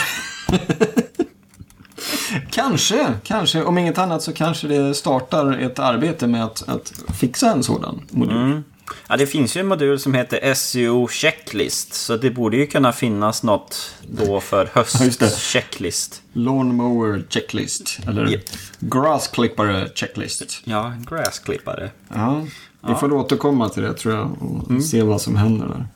[2.51, 3.63] kanske, kanske.
[3.63, 8.01] Om inget annat så kanske det startar ett arbete med att, att fixa en sådan
[8.11, 8.37] modul.
[8.37, 8.65] Mm.
[9.09, 11.95] Ja, det finns ju en modul som heter SEO Checklist.
[11.95, 16.23] Så det borde ju kunna finnas något då för höstchecklist.
[16.33, 17.99] Lawnmower Checklist.
[18.09, 18.45] Eller yep.
[18.79, 20.61] Grassklippare Checklist.
[20.65, 21.91] Ja, gräsklippare.
[22.09, 22.41] Ja,
[22.81, 22.97] vi ja.
[22.97, 24.83] får återkomma till det tror jag och mm.
[24.83, 25.87] se vad som händer där.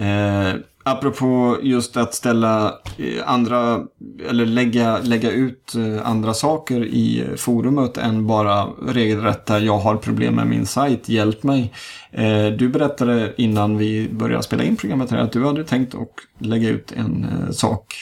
[0.00, 0.54] Eh,
[0.90, 3.80] apropå just att ställa eh, andra,
[4.28, 10.34] eller lägga, lägga ut eh, andra saker i forumet än bara regelrätta jag har problem
[10.34, 11.72] med min sajt, hjälp mig.
[12.12, 16.46] Eh, du berättade innan vi började spela in programmet här att du hade tänkt att
[16.46, 17.94] lägga ut en sak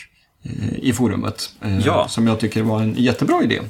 [0.76, 1.50] i forumet.
[1.84, 2.08] Ja.
[2.08, 3.60] Som jag tycker var en jättebra idé.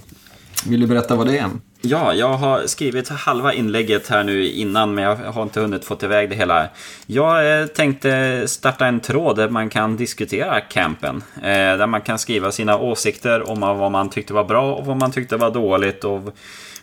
[0.66, 1.50] Vill du berätta vad det är?
[1.80, 5.96] Ja, jag har skrivit halva inlägget här nu innan men jag har inte hunnit få
[6.02, 6.68] iväg det hela.
[7.06, 11.22] Jag eh, tänkte starta en tråd där man kan diskutera campen.
[11.36, 14.96] Eh, där man kan skriva sina åsikter om vad man tyckte var bra och vad
[14.96, 16.04] man tyckte var dåligt.
[16.04, 16.34] Och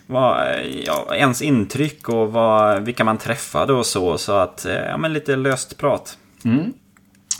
[0.06, 0.46] vad,
[0.84, 4.18] ja, ens intryck och vad, vilka man träffade och så.
[4.18, 6.18] Så att, eh, ja men lite löst prat.
[6.44, 6.72] Mm.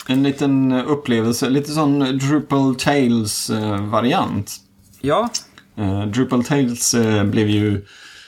[0.08, 4.52] En liten upplevelse, lite sån Drupal Tales-variant.
[5.00, 5.28] Ja,
[5.76, 7.82] Eh, Drupal Tales eh, blev ju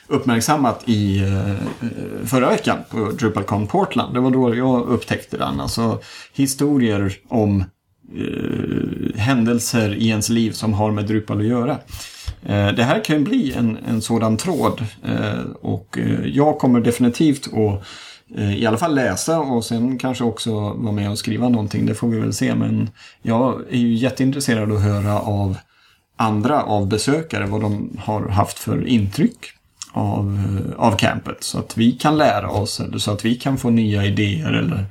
[0.08, 1.56] uppmärksammat i eh, eh
[2.24, 4.14] förra veckan på DrupalCon Portland.
[4.14, 5.60] Det var då jag upptäckte den.
[5.60, 6.00] Alltså
[6.32, 7.64] historier om
[8.16, 11.78] eh, händelser i ens liv som har med Drupal att göra.
[12.46, 14.84] Eh, det här kan ju bli en, en sådan tråd
[15.60, 17.86] och jag kommer definitivt att
[18.56, 21.86] i alla fall läsa och sen kanske också vara med och skriva någonting.
[21.86, 22.54] Det får vi väl se.
[22.54, 22.90] Men
[23.22, 25.56] jag är ju jätteintresserad att höra av
[26.18, 29.36] andra av besökare vad de har haft för intryck
[29.92, 30.40] av,
[30.76, 31.44] av campet.
[31.44, 34.86] Så att vi kan lära oss eller så att vi kan få nya idéer eller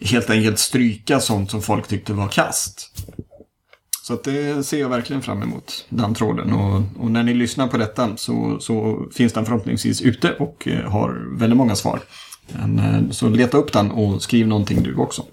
[0.00, 2.90] helt enkelt stryka sånt som folk tyckte var kast.
[4.02, 6.52] Så att det ser jag verkligen fram emot, den tråden.
[6.52, 10.90] Och, och när ni lyssnar på detta så, så finns den förhoppningsvis ute och eh,
[10.90, 12.00] har väldigt många svar.
[12.52, 15.24] Men, eh, så leta upp den och skriv någonting du också.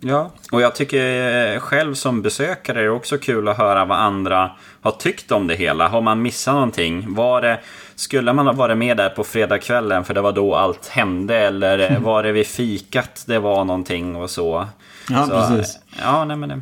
[0.00, 4.50] Ja, och jag tycker själv som besökare är det också kul att höra vad andra
[4.80, 5.88] har tyckt om det hela.
[5.88, 7.14] Har man missat någonting?
[7.14, 7.60] Var det,
[7.94, 11.36] skulle man ha varit med där på fredagskvällen för det var då allt hände?
[11.36, 14.66] Eller var det vid fikat det var någonting och så?
[15.10, 15.78] Ja, så, precis.
[16.02, 16.60] Ja, nej men det.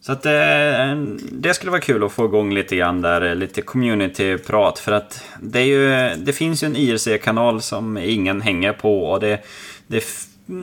[0.00, 4.78] Så att det, det skulle vara kul att få igång lite grann där, lite community-prat.
[4.78, 9.04] För att det, är ju, det finns ju en IRC-kanal som ingen hänger på.
[9.04, 9.40] Och det,
[9.86, 10.04] det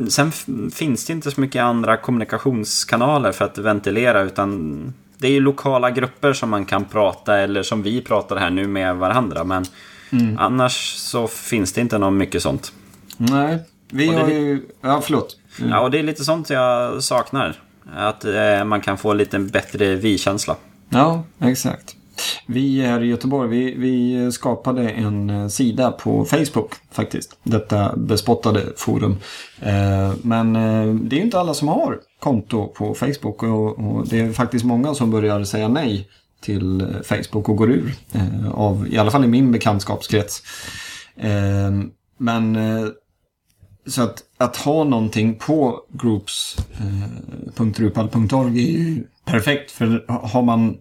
[0.10, 0.32] sen
[0.72, 5.92] finns det inte så mycket andra kommunikationskanaler för att ventilera utan det är ju lokala
[5.92, 9.44] grupper som man kan prata eller som vi pratar här nu med varandra.
[9.44, 9.66] Men
[10.10, 10.38] mm.
[10.40, 12.72] annars så finns det inte något mycket sånt.
[13.18, 13.60] Nej,
[13.90, 14.62] vi har ju...
[14.82, 15.38] Ja, förlåt.
[15.60, 15.72] Mm.
[15.72, 17.56] Ja, och det är lite sånt jag saknar.
[17.96, 20.56] Att eh, man kan få lite bättre vi-känsla.
[20.90, 21.96] Ja, exakt.
[22.46, 27.38] Vi här i Göteborg, vi, vi skapade en eh, sida på Facebook faktiskt.
[27.44, 29.18] Detta bespottade forum.
[29.62, 34.34] Eh, men eh, det är inte alla som har konto på Facebook och, det är
[34.34, 36.10] faktiskt många som börjar säga nej
[36.42, 37.94] till Facebook och går ur.
[38.54, 40.44] Av, I alla fall i min bekantskapskrets.
[42.18, 42.58] Men
[43.88, 49.72] så att, att ha någonting på groups.drupal.org är ju perfekt.
[49.72, 50.78] För har man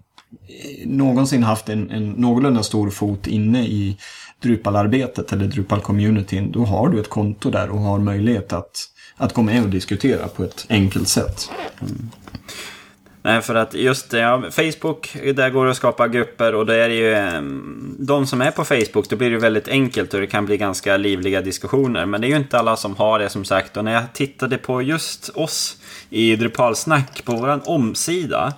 [0.85, 3.97] någonsin haft en, en någorlunda stor fot inne i
[4.43, 9.43] Drupal-arbetet eller Drupal-communityn, då har du ett konto där och har möjlighet att, att gå
[9.43, 11.51] med och diskutera på ett enkelt sätt.
[11.81, 12.11] Mm.
[13.27, 16.89] Nej, för att just ja, Facebook, där går det att skapa grupper och då är
[16.89, 20.27] det ju ehm, de som är på Facebook, då blir det väldigt enkelt och det
[20.27, 22.07] kan bli ganska livliga diskussioner.
[22.07, 23.77] Men det är ju inte alla som har det som sagt.
[23.77, 25.77] Och när jag tittade på just oss
[26.11, 28.53] i Drupalsnack på vår omsida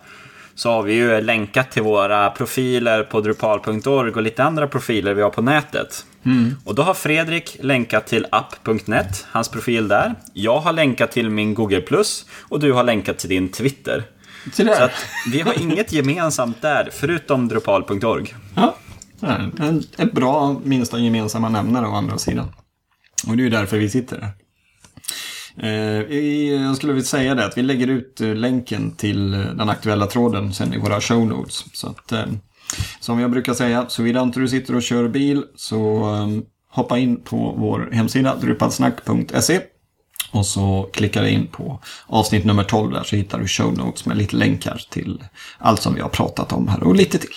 [0.57, 5.23] så har vi ju länkat till våra profiler på drupal.org och lite andra profiler vi
[5.23, 6.07] har på nätet.
[6.25, 6.55] Mm.
[6.65, 10.15] Och då har Fredrik länkat till app.net, hans profil där.
[10.33, 14.05] Jag har länkat till min Google Plus och du har länkat till din Twitter.
[14.53, 14.91] Så att
[15.33, 18.35] vi har inget gemensamt där, förutom drupal.org.
[18.55, 18.77] Ja,
[19.21, 22.49] en, en bra minsta gemensamma nämnare å andra sidan.
[23.27, 24.31] Och det är ju därför vi sitter här.
[25.59, 25.71] Eh,
[26.63, 30.07] jag skulle vilja säga det att vi lägger ut eh, länken till eh, den aktuella
[30.07, 31.65] tråden sen i våra show notes.
[31.73, 32.13] Så att,
[33.01, 37.21] som jag brukar säga, såvida inte du sitter och kör bil så ehm, hoppa in
[37.21, 39.61] på vår hemsida drupalsnack.se
[40.31, 44.07] och så klickar du in på avsnitt nummer 12 där så hittar du show notes
[44.07, 45.25] med lite länkar till
[45.59, 47.35] allt som vi har pratat om här och lite till.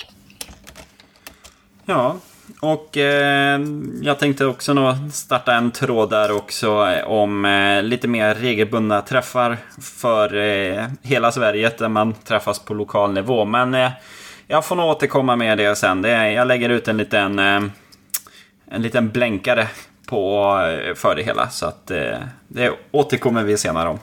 [1.85, 2.17] Ja,
[2.59, 3.59] och eh,
[4.01, 9.01] jag tänkte också nå starta en tråd där också eh, om eh, lite mer regelbundna
[9.01, 13.45] träffar för eh, hela Sverige där man träffas på lokal nivå.
[13.45, 13.91] Men eh,
[14.47, 16.01] jag får nog återkomma med det sen.
[16.01, 17.61] Det, jag lägger ut en liten, eh,
[18.71, 19.67] en liten blänkare
[20.05, 21.49] på, eh, för det hela.
[21.49, 23.99] Så att eh, det återkommer vi senare om.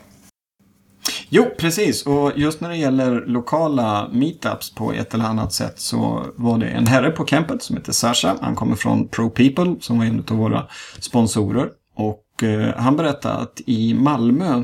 [1.28, 2.06] Jo, precis.
[2.06, 6.66] Och just när det gäller lokala meetups på ett eller annat sätt så var det
[6.66, 8.36] en herre på campet som heter Sasha.
[8.40, 10.66] Han kommer från Pro People som var en av våra
[10.98, 11.68] sponsorer.
[11.96, 14.62] Och eh, han berättade att i Malmö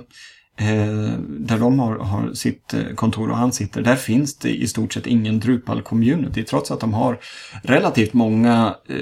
[0.63, 4.67] Eh, där de har, har, sitt eh, kontor och han sitter, där finns det i
[4.67, 6.45] stort sett ingen Drupal-community.
[6.45, 7.19] Trots att de har
[7.63, 8.97] relativt många eh,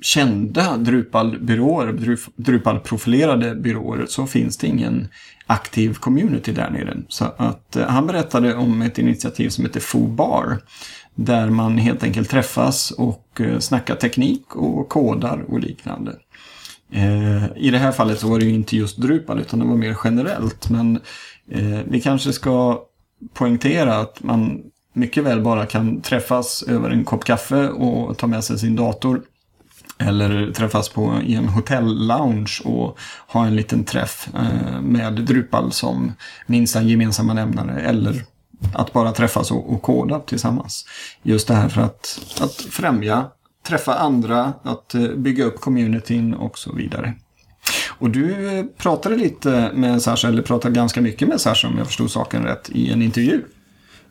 [0.00, 5.08] kända Drupal-byråer, Drupal-profilerade byråer, så finns det ingen
[5.46, 6.96] aktiv community där nere.
[7.08, 10.58] Så att eh, han berättade om ett initiativ som heter Fobar.
[11.14, 16.16] Där man helt enkelt träffas och eh, snackar teknik och kodar och liknande.
[16.92, 19.76] Eh, I det här fallet så var det ju inte just Drupal utan det var
[19.76, 20.70] mer generellt.
[20.70, 21.00] Men
[21.50, 22.82] eh, vi kanske ska
[23.34, 24.62] poängtera att man
[24.92, 29.22] mycket väl bara kan träffas över en kopp kaffe och ta med sig sin dator
[29.98, 36.12] eller träffas på, i en hotell-lounge och ha en liten träff eh, med Drupal som
[36.46, 37.80] minsta gemensamma nämnare.
[37.80, 38.24] Eller
[38.74, 40.86] att bara träffas och, och koda tillsammans.
[41.22, 43.26] Just det här för att, att främja,
[43.62, 47.14] träffa andra, att eh, bygga upp communityn och så vidare.
[47.98, 51.86] Och du eh, pratade lite med Sasha, eller pratade ganska mycket med Sasha om jag
[51.86, 53.42] förstod saken rätt, i en intervju.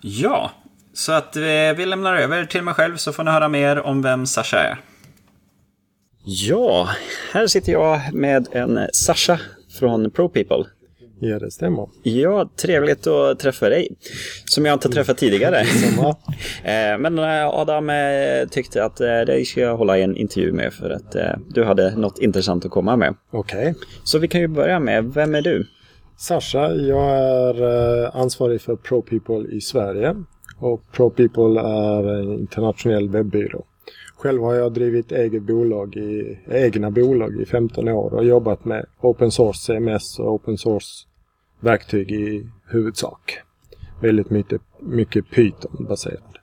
[0.02, 0.52] Ja,
[0.94, 1.36] så att
[1.78, 4.82] vi lämnar över till mig själv så får ni höra mer om vem Sasha är.
[6.24, 6.90] Ja,
[7.34, 9.40] här sitter jag med en Sasha
[9.80, 10.66] från ProPeople.
[11.20, 11.88] Ja, det stämmer.
[12.04, 13.96] Ja, trevligt att träffa dig.
[14.46, 15.64] Som jag inte träffat tidigare.
[16.64, 20.90] Eh, men eh, Adam eh, tyckte att dig ska jag hålla en intervju med för
[20.90, 21.16] att
[21.50, 23.16] du hade något intressant att komma med.
[23.32, 23.60] Okej.
[23.60, 23.74] Okay.
[24.04, 25.68] Så vi kan ju börja med, vem är du?
[26.18, 30.16] Sasha, jag är ansvarig för ProPeople i Sverige
[30.60, 33.66] och ProPeople är en internationell webbyrå.
[34.16, 38.86] Själv har jag drivit eget bolag i, egna bolag i 15 år och jobbat med
[39.02, 41.09] open source CMS och open source
[41.60, 43.40] verktyg i huvudsak.
[44.02, 46.40] Väldigt mycket, mycket Python baserad.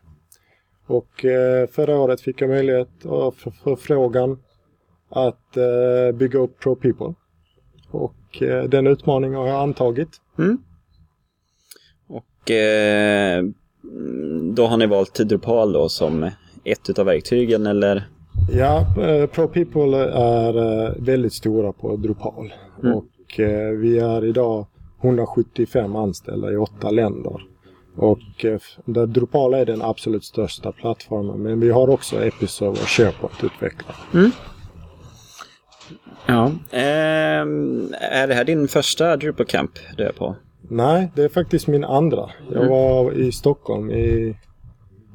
[0.87, 4.39] Och eh, förra året fick jag möjlighet och förfrågan
[5.09, 7.15] att eh, bygga upp ProPeople.
[7.91, 10.09] Och eh, den utmaningen har jag antagit.
[10.39, 10.59] Mm.
[12.09, 12.51] Och
[14.55, 16.31] då har ni valt Drupal då som
[16.65, 18.09] ett utav verktygen eller?
[18.53, 18.87] Ja,
[19.33, 22.55] ProPeople är väldigt stora på Drupal.
[22.83, 22.95] Mm.
[22.95, 23.41] Och
[23.81, 24.67] vi är idag
[25.01, 27.43] 175 anställda i åtta länder.
[27.97, 31.43] Och eh, där Drupal är den absolut största plattformen.
[31.43, 33.97] Men vi har också Episerve och SharePoint utvecklat.
[34.15, 34.31] Mm.
[36.27, 36.47] Ja.
[36.71, 37.43] Eh,
[38.01, 40.37] är det här din första Drupal Camp du är på?
[40.69, 42.31] Nej, det är faktiskt min andra.
[42.53, 42.69] Jag mm.
[42.69, 44.37] var i Stockholm i,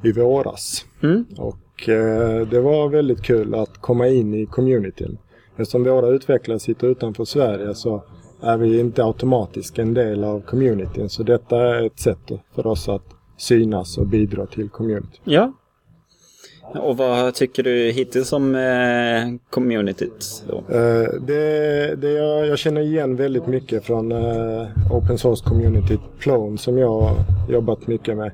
[0.03, 0.85] i våras.
[1.03, 1.25] Mm.
[1.37, 5.17] Och eh, det var väldigt kul att komma in i communityn.
[5.57, 8.03] Eftersom våra utvecklare sitter utanför Sverige så
[8.41, 11.09] är vi inte automatiskt en del av communityn.
[11.09, 13.05] Så detta är ett sätt för oss att
[13.37, 15.21] synas och bidra till communityn.
[15.23, 15.53] Ja.
[16.73, 20.43] Och vad tycker du hittills om eh, communityt?
[20.49, 26.57] Eh, det, det jag, jag, känner igen väldigt mycket från eh, Open Source Community Plone
[26.57, 27.15] som jag har
[27.49, 28.31] jobbat mycket med.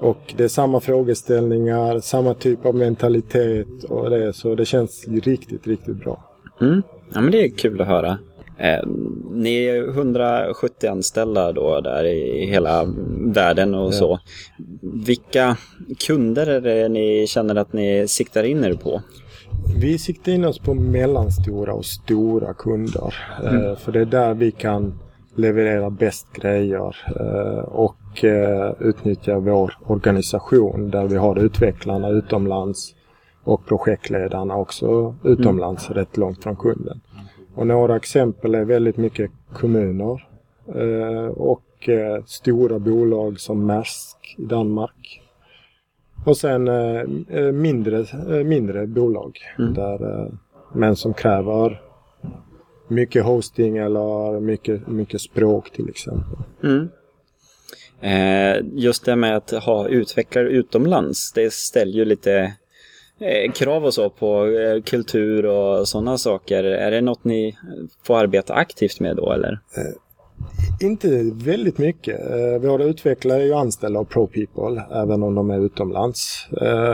[0.00, 4.32] Och det är samma frågeställningar, samma typ av mentalitet och det.
[4.32, 6.24] Så det känns riktigt, riktigt bra.
[6.60, 6.82] Mm.
[7.14, 8.18] Ja men det är kul att höra.
[8.58, 8.86] Eh,
[9.30, 12.84] ni är 170 anställda då där i hela
[13.20, 13.92] världen och ja.
[13.92, 14.20] så.
[15.06, 15.56] Vilka
[16.06, 19.02] kunder är det ni känner att ni siktar in er på?
[19.80, 23.14] Vi siktar in oss på mellanstora och stora kunder.
[23.42, 23.76] Eh, mm.
[23.76, 24.98] För det är där vi kan
[25.34, 32.94] leverera bäst grejer eh, och eh, utnyttja vår organisation där vi har utvecklarna utomlands
[33.44, 35.98] och projektledarna också utomlands mm.
[35.98, 37.00] rätt långt från kunden.
[37.56, 40.28] Och några exempel är väldigt mycket kommuner
[40.74, 45.22] eh, och eh, stora bolag som Maersk i Danmark.
[46.24, 48.04] Och sen eh, mindre,
[48.44, 49.74] mindre bolag mm.
[49.74, 50.30] där,
[50.72, 51.82] men som kräver
[52.88, 56.38] mycket hosting eller mycket, mycket språk till exempel.
[56.62, 56.88] Mm.
[58.72, 62.54] just det med att ha utvecklare utomlands, det ställer ju lite
[63.54, 66.64] krav och så på eh, kultur och sådana saker.
[66.64, 67.56] Är det något ni
[68.02, 69.60] får arbeta aktivt med då eller?
[69.76, 72.20] Eh, inte väldigt mycket.
[72.60, 76.48] Våra utvecklare är ju anställda av ProPeople även om de är utomlands.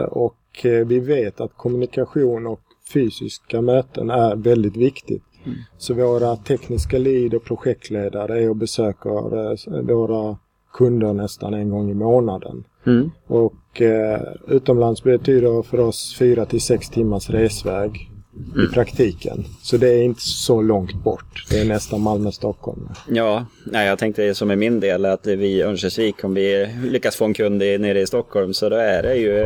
[0.09, 2.61] Och vi vet att kommunikation och
[2.93, 5.23] fysiska möten är väldigt viktigt.
[5.45, 5.59] Mm.
[5.79, 10.37] Så våra tekniska lead och projektledare är och besöker våra
[10.73, 12.65] kunder nästan en gång i månaden.
[12.87, 13.11] Mm.
[13.27, 18.11] Och eh, utomlands betyder för oss fyra till sex timmars resväg
[18.55, 18.65] mm.
[18.65, 19.45] i praktiken.
[19.63, 21.47] Så det är inte så långt bort.
[21.51, 22.89] Det är nästan Malmö-Stockholm.
[23.09, 27.17] Ja, nej, jag tänkte som i min del att vi i Örnsköldsvik, om vi lyckas
[27.17, 29.39] få en kund i, nere i Stockholm så då är det ju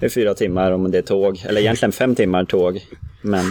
[0.00, 1.44] eh, fyra timmar om det är tåg.
[1.48, 2.86] Eller egentligen fem timmar tåg.
[3.22, 3.44] Men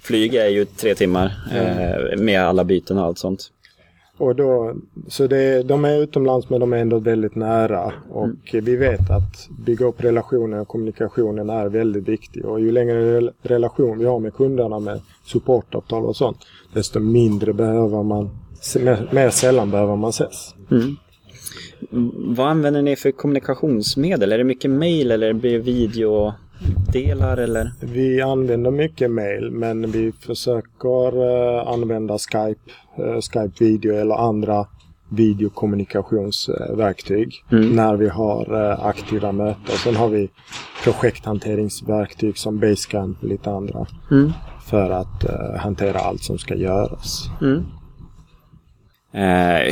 [0.00, 3.50] flyg är ju tre timmar eh, med alla byten och allt sånt.
[4.18, 4.74] Och då,
[5.08, 7.92] så det, de är utomlands men de är ändå väldigt nära.
[8.10, 8.64] Och mm.
[8.64, 12.44] vi vet att bygga upp relationen och kommunikationen är väldigt viktig.
[12.44, 16.38] Och ju längre relation vi har med kunderna med supportavtal och sånt,
[16.72, 18.30] desto mindre behöver man,
[19.10, 20.54] mer, sällan behöver man ses.
[20.70, 20.96] Mm.
[22.36, 24.32] Vad använder ni för kommunikationsmedel?
[24.32, 26.32] Är det mycket mail eller blir video?
[26.92, 27.72] Delar eller?
[27.80, 34.66] Vi använder mycket mail men vi försöker uh, använda Skype, uh, Skype video eller andra
[35.08, 37.68] videokommunikationsverktyg mm.
[37.68, 39.76] när vi har uh, aktiva möten.
[39.76, 40.30] Sen har vi
[40.84, 44.32] projekthanteringsverktyg som Basecamp och lite andra mm.
[44.66, 45.24] för att
[45.58, 47.30] hantera allt som ska göras.
[47.40, 47.64] Mm.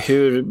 [0.06, 0.44] hur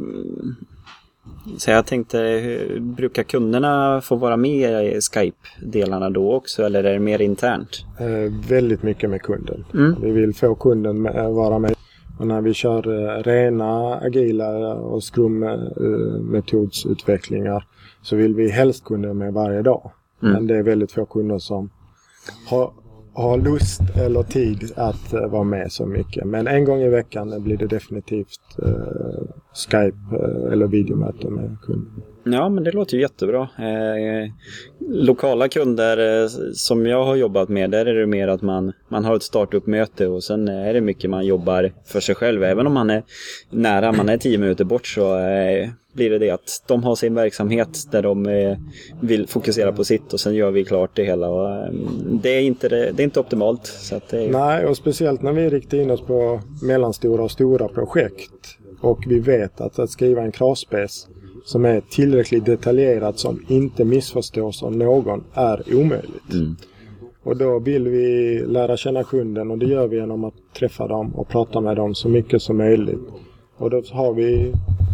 [1.57, 6.99] så jag tänkte, brukar kunderna få vara med i Skype-delarna då också eller är det
[6.99, 7.85] mer internt?
[7.99, 9.65] Eh, väldigt mycket med kunden.
[9.73, 9.95] Mm.
[10.01, 11.75] Vi vill få kunden med, eh, vara med.
[12.19, 17.63] Och när vi kör eh, rena agila och scrum-metodsutvecklingar eh,
[18.01, 19.91] så vill vi helst kunden med varje dag.
[20.21, 20.33] Mm.
[20.33, 21.69] Men det är väldigt få kunder som
[22.49, 22.71] har
[23.13, 26.25] har lust eller tid att eh, vara med så mycket.
[26.25, 32.03] Men en gång i veckan blir det definitivt eh, Skype eh, eller videomöte med kunden.
[32.25, 33.41] Ja, men det låter ju jättebra.
[33.41, 34.31] Eh,
[34.79, 39.05] lokala kunder eh, som jag har jobbat med, där är det mer att man, man
[39.05, 42.43] har ett startup-möte och sen är det mycket man jobbar för sig själv.
[42.43, 43.03] Även om man är
[43.49, 47.15] nära, man är tio minuter bort så eh, blir det det att de har sin
[47.15, 48.57] verksamhet där de eh,
[49.01, 51.29] vill fokusera på sitt och sen gör vi klart det hela.
[51.29, 51.71] Och, eh,
[52.21, 53.65] det, är inte, det, är inte optimalt.
[53.65, 54.31] Så är...
[54.31, 59.19] Nej, och speciellt när vi riktar in oss på mellanstora och stora projekt och vi
[59.19, 61.07] vet att att skriva en kravspec
[61.45, 66.33] som är tillräckligt detaljerat som inte missförstås av någon är omöjligt.
[66.33, 66.55] Mm.
[67.23, 71.15] Och då vill vi lära känna kunden och det gör vi genom att träffa dem
[71.15, 72.99] och prata med dem så mycket som möjligt.
[73.57, 74.53] Och då har vi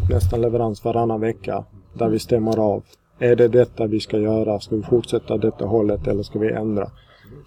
[0.10, 2.84] nästan leverans varannan vecka där vi stämmer av.
[3.20, 4.60] Är det detta vi ska göra?
[4.60, 6.92] Ska vi fortsätta detta hållet eller ska vi ändra?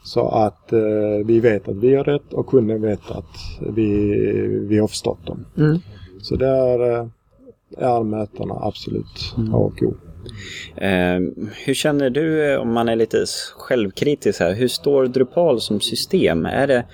[0.04, 0.78] Så att eh,
[1.24, 3.36] vi vet att vi har rätt och kunden vet att
[3.74, 4.14] vi,
[4.68, 5.44] vi har förstått dem.
[5.56, 5.78] Mm.
[6.22, 7.08] Så där
[7.78, 9.54] eh, är mötena absolut mm.
[9.54, 9.94] A och O.
[10.76, 11.20] Eh,
[11.64, 13.24] hur känner du om man är lite
[13.56, 14.54] självkritisk här?
[14.54, 16.46] Hur står Drupal som system?
[16.46, 16.86] Är det,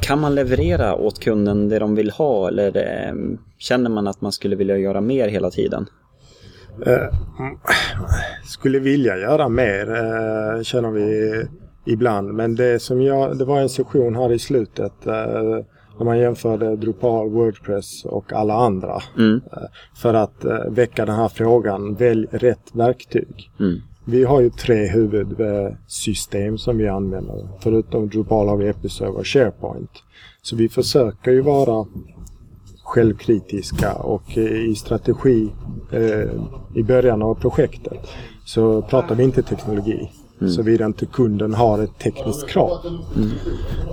[0.00, 3.14] kan man leverera åt kunden det de vill ha eller det,
[3.58, 5.86] känner man att man skulle vilja göra mer hela tiden?
[6.86, 7.08] Eh,
[8.44, 11.42] skulle vilja göra mer eh, känner vi
[11.86, 12.34] ibland.
[12.34, 15.58] Men det som jag, det var en session här i slutet eh,
[15.98, 19.02] när man jämförde Drupal, Wordpress och alla andra.
[19.18, 19.40] Mm.
[19.52, 19.62] Eh,
[19.94, 23.50] för att uh, väcka den här frågan, välj rätt verktyg.
[23.60, 23.80] Mm.
[24.04, 27.48] Vi har ju tre huvudsystem som vi använder.
[27.60, 29.90] Förutom Drupal har vi Episerver och SharePoint.
[30.42, 31.86] Så vi försöker ju vara
[32.84, 35.50] självkritiska och i strategi
[35.92, 36.30] eh,
[36.74, 37.98] i början av projektet
[38.44, 40.10] så pratar vi inte teknologi.
[40.40, 40.52] Mm.
[40.52, 43.00] Såvida inte kunden har ett tekniskt krav.
[43.16, 43.30] Mm.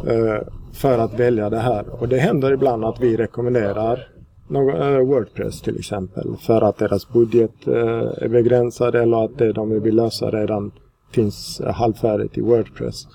[0.07, 0.41] Eh,
[0.73, 2.01] för att välja det här.
[2.01, 4.07] Och det händer ibland att vi rekommenderar
[4.47, 7.73] någon, uh, Wordpress till exempel för att deras budget uh,
[8.17, 10.71] är begränsad eller att det de vill lösa redan
[11.11, 13.07] finns uh, halvfärdigt i Wordpress.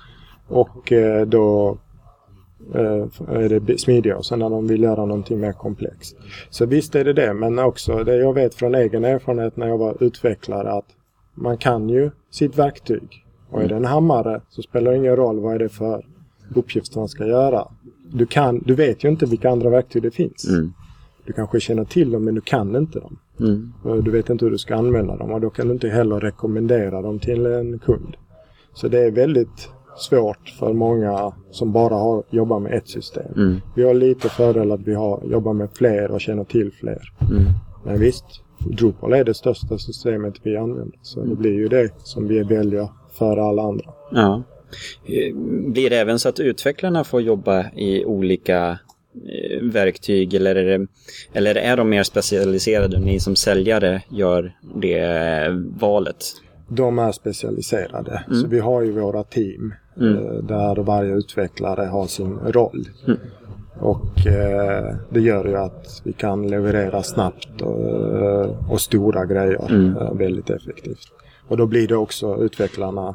[0.49, 0.93] Och
[1.27, 1.79] då
[3.29, 6.17] är det smidigare sen när de vill göra någonting mer komplext.
[6.51, 9.79] Så visst är det det, men också det jag vet från egen erfarenhet när jag
[9.79, 10.85] var utvecklare att
[11.37, 13.27] man kan ju sitt verktyg.
[13.51, 16.07] Och är det en hammare så spelar det ingen roll vad är det för
[16.55, 17.69] uppgift man ska göra.
[18.13, 20.49] Du, kan, du vet ju inte vilka andra verktyg det finns.
[20.49, 20.73] Mm.
[21.25, 23.19] Du kanske känner till dem men du kan inte dem.
[23.41, 23.73] Mm.
[24.05, 27.03] Du vet inte hur du ska använda dem och då kan du inte heller rekommendera
[27.03, 28.17] dem till en kund.
[28.75, 33.33] Så det är väldigt svårt för många som bara har jobbat med ett system.
[33.37, 33.61] Mm.
[33.75, 37.13] Vi har lite fördel att vi har jobbat med fler och känner till fler.
[37.21, 37.45] Mm.
[37.85, 38.25] Men visst,
[38.59, 40.99] Drupal är det största systemet vi använder.
[41.03, 43.93] Så det blir ju det som vi väljer före alla andra.
[44.11, 44.43] Ja.
[45.67, 48.79] Blir det även så att utvecklarna får jobba i olika
[49.15, 50.87] eh, verktyg eller är, det,
[51.33, 53.01] eller är de mer specialiserade?
[53.01, 55.49] Ni som säljare gör det
[55.81, 56.17] valet?
[56.69, 58.25] De är specialiserade.
[58.27, 58.41] Mm.
[58.41, 60.17] Så vi har ju våra team mm.
[60.17, 62.89] Eh, där varje utvecklare har sin roll.
[63.07, 63.19] Mm.
[63.81, 69.97] Och eh, det gör ju att vi kan leverera snabbt och, och stora grejer mm.
[69.97, 71.13] eh, väldigt effektivt.
[71.49, 73.15] Och då blir det också utvecklarna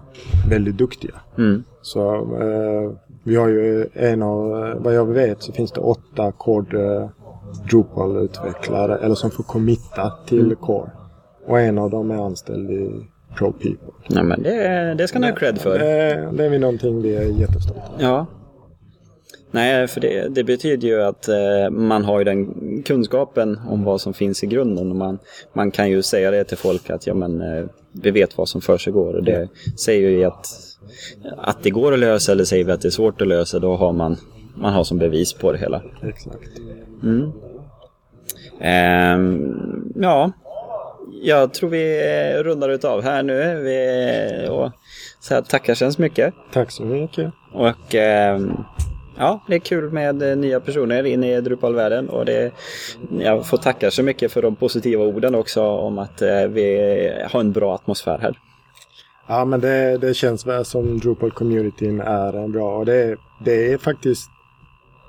[0.49, 1.16] väldigt duktiga.
[1.38, 1.64] Mm.
[1.82, 2.91] Så eh,
[3.24, 7.09] vi har ju en av, eh, vad jag vet så finns det åtta Core eh,
[7.70, 10.55] Drupal-utvecklare eller som får committa till mm.
[10.55, 10.91] Core.
[11.47, 13.07] Och en av dem är anställd i
[13.38, 13.93] Pro People.
[14.07, 15.80] Ja men det, det ska ni ha cred för.
[15.80, 17.82] Det, det är vi någonting vi är jättestolta.
[17.99, 18.26] Ja.
[19.51, 24.01] Nej, för det, det, betyder ju att eh, man har ju den kunskapen om vad
[24.01, 24.89] som finns i grunden.
[24.89, 25.19] Och man,
[25.53, 28.61] man kan ju säga det till folk att ja, men, eh, vi vet vad som
[28.61, 29.13] försiggår.
[29.13, 29.49] Och det
[29.79, 30.47] säger ju att,
[31.37, 33.75] att det går att lösa eller säger vi att det är svårt att lösa, då
[33.75, 34.17] har man,
[34.55, 35.81] man har som bevis på det hela.
[36.03, 36.49] Exakt.
[37.03, 37.31] Mm.
[38.59, 40.31] Ehm, ja,
[41.21, 42.03] jag tror vi
[42.43, 43.55] rundar utav här nu.
[43.55, 44.71] Vi, och,
[45.19, 46.33] så här, tackar så mycket.
[46.53, 47.33] Tack så mycket.
[47.53, 48.51] Och ehm,
[49.22, 52.51] ja, det är kul med eh, nya personer in i Drupal-världen och det,
[53.19, 57.39] jag får tacka så mycket för de positiva orden också om att eh, vi har
[57.39, 58.39] en bra atmosfär här.
[59.28, 64.30] Ja, men det, det känns väl som Drupal-communityn är bra och det, det är faktiskt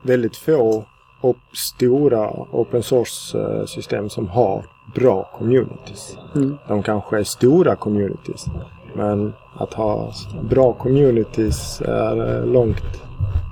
[0.02, 0.84] väldigt få
[1.20, 1.36] och
[1.74, 6.16] stora open source-system som har bra communities.
[6.34, 6.58] Mm.
[6.68, 8.46] De kanske är stora communities.
[8.94, 10.12] Men att ha
[10.50, 13.01] bra communities är eh, långt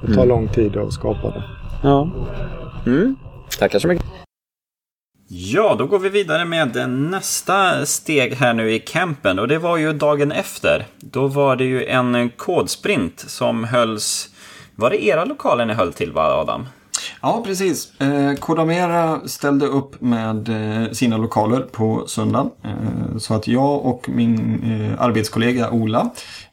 [0.01, 0.29] det tar mm.
[0.29, 1.43] lång tid att skapa det.
[1.83, 2.11] Ja.
[2.87, 3.17] Mm.
[3.59, 4.07] Tackar så mycket.
[5.33, 9.77] Ja, då går vi vidare med nästa steg här nu i campen och det var
[9.77, 10.87] ju dagen efter.
[11.01, 14.29] Då var det ju en kodsprint som hölls...
[14.77, 16.67] Var det era lokaler ni höll till va, Adam?
[17.23, 18.01] Ja, precis.
[18.01, 22.51] Eh, Kodamera ställde upp med eh, sina lokaler på söndagen.
[22.65, 26.11] Eh, så att jag och min eh, arbetskollega Ola,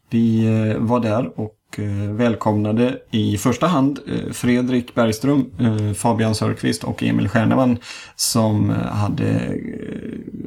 [0.10, 6.36] vi eh, var där och och välkomnade i första hand eh, Fredrik Bergström, eh, Fabian
[6.36, 7.78] Sörqvist och Emil Stjärneman
[8.16, 9.58] som hade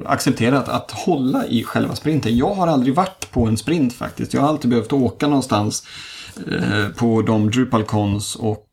[0.06, 2.36] accepterat att hålla i själva sprinten.
[2.36, 4.34] Jag har aldrig varit på en sprint faktiskt.
[4.34, 5.86] Jag har alltid behövt åka någonstans
[6.96, 8.66] på de DrupalCons och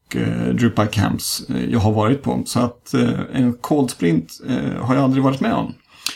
[0.53, 2.43] Drupal Camps jag har varit på.
[2.45, 2.93] Så att
[3.33, 4.31] en cold sprint
[4.79, 5.73] har jag aldrig varit med om.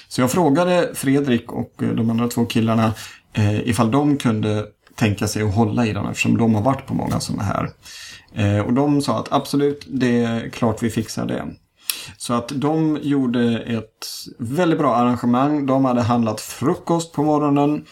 [0.07, 2.93] Så jag frågade Fredrik och de andra två killarna
[3.63, 4.65] ifall de kunde
[5.01, 7.69] tänka sig att hålla i den eftersom de har varit på många sådana här.
[8.35, 11.47] Eh, och de sa att absolut, det är klart vi fixar det.
[12.17, 14.07] Så att de gjorde ett
[14.39, 15.65] väldigt bra arrangemang.
[15.65, 17.85] De hade handlat frukost på morgonen.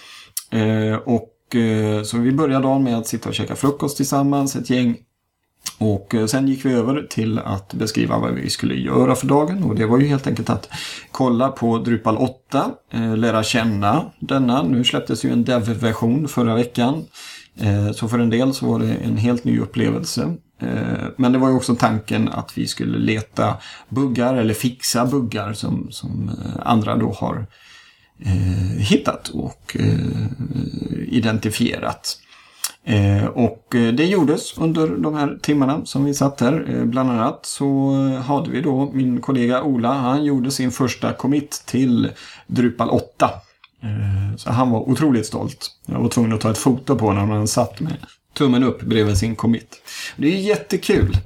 [0.51, 4.70] Eh, och eh, så vi började dagen med att sitta och käka frukost tillsammans, ett
[4.70, 4.97] gäng
[5.80, 9.64] och eh, sen gick vi över till att beskriva vad vi skulle göra för dagen
[9.64, 10.70] och det var ju helt enkelt att
[11.12, 14.64] kolla på Drupal 8, eh, lära känna denna.
[14.64, 17.05] Nu släpptes ju en dev-version förra veckan.
[17.60, 20.36] Eh, så för en del så var det en helt ny upplevelse.
[21.18, 23.57] Men det var ju också tanken att vi skulle leta
[23.89, 27.45] buggar eller fixa buggar som, som andra då har
[28.78, 29.78] hittat och
[31.07, 32.18] identifierat.
[32.86, 36.66] Eh, och eh, det gjordes under de här timmarna som vi satt här.
[36.70, 41.14] Eh, bland annat så eh, hade vi då min kollega Ola, han gjorde sin första
[41.14, 42.12] commit till
[42.48, 43.32] Drupal 8.
[43.82, 45.72] Eh, så han var otroligt stolt.
[45.86, 47.94] Jag var tvungen att ta ett foto på honom när han satt med
[48.34, 49.82] tummen upp bredvid sin commit.
[50.18, 51.18] Det är jättekul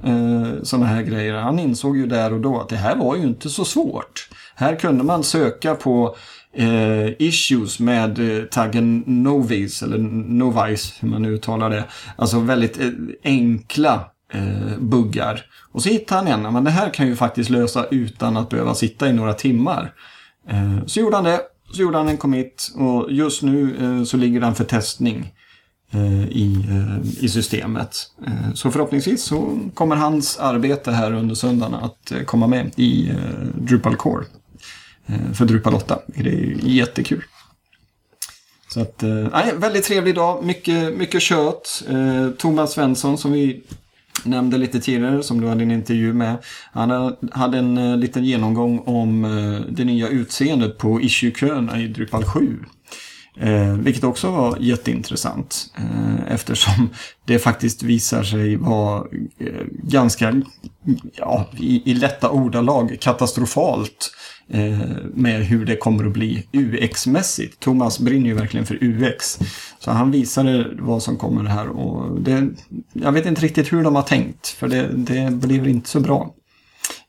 [0.62, 1.34] sådana här grejer.
[1.34, 4.28] Han insåg ju där och då att det här var ju inte så svårt.
[4.54, 6.16] Här kunde man söka på
[6.54, 11.84] eh, issues med eh, taggen Novis, eller Novice, hur man nu uttalar det.
[12.16, 12.88] Alltså väldigt eh,
[13.24, 15.44] enkla eh, buggar.
[15.72, 18.74] Och så hittade han en, men det här kan ju faktiskt lösa utan att behöva
[18.74, 19.92] sitta i några timmar.
[20.48, 21.40] Eh, så gjorde han det,
[21.72, 25.32] så gjorde han en commit och just nu eh, så ligger den för testning
[25.90, 27.96] eh, i, eh, i systemet.
[28.26, 33.12] Eh, så förhoppningsvis så kommer hans arbete här under söndagen att komma med i
[33.54, 34.24] Drupal Core.
[35.06, 35.98] Eh, för Drupal 8.
[36.06, 37.24] Det är jättekul.
[38.68, 40.44] Så att, eh, nej, väldigt trevlig dag.
[40.44, 41.82] Mycket, mycket kött.
[41.88, 43.62] Eh, Thomas Svensson som vi
[44.24, 46.36] nämnde lite tidigare, som du hade en intervju med.
[46.72, 49.22] Han hade en eh, liten genomgång om
[49.70, 52.58] det nya utseendet på issue-köerna i Drupal 7.
[53.36, 56.90] Eh, vilket också var jätteintressant eh, eftersom
[57.24, 59.04] det faktiskt visar sig vara
[59.38, 60.42] eh, ganska,
[61.12, 64.78] ja, i, i lätta ordalag katastrofalt Eh, Eh,
[65.14, 67.60] med hur det kommer att bli UX-mässigt.
[67.60, 69.38] Thomas brinner ju verkligen för UX.
[69.78, 72.48] Så han visade vad som kommer här och det,
[72.92, 76.34] jag vet inte riktigt hur de har tänkt för det, det blir inte så bra.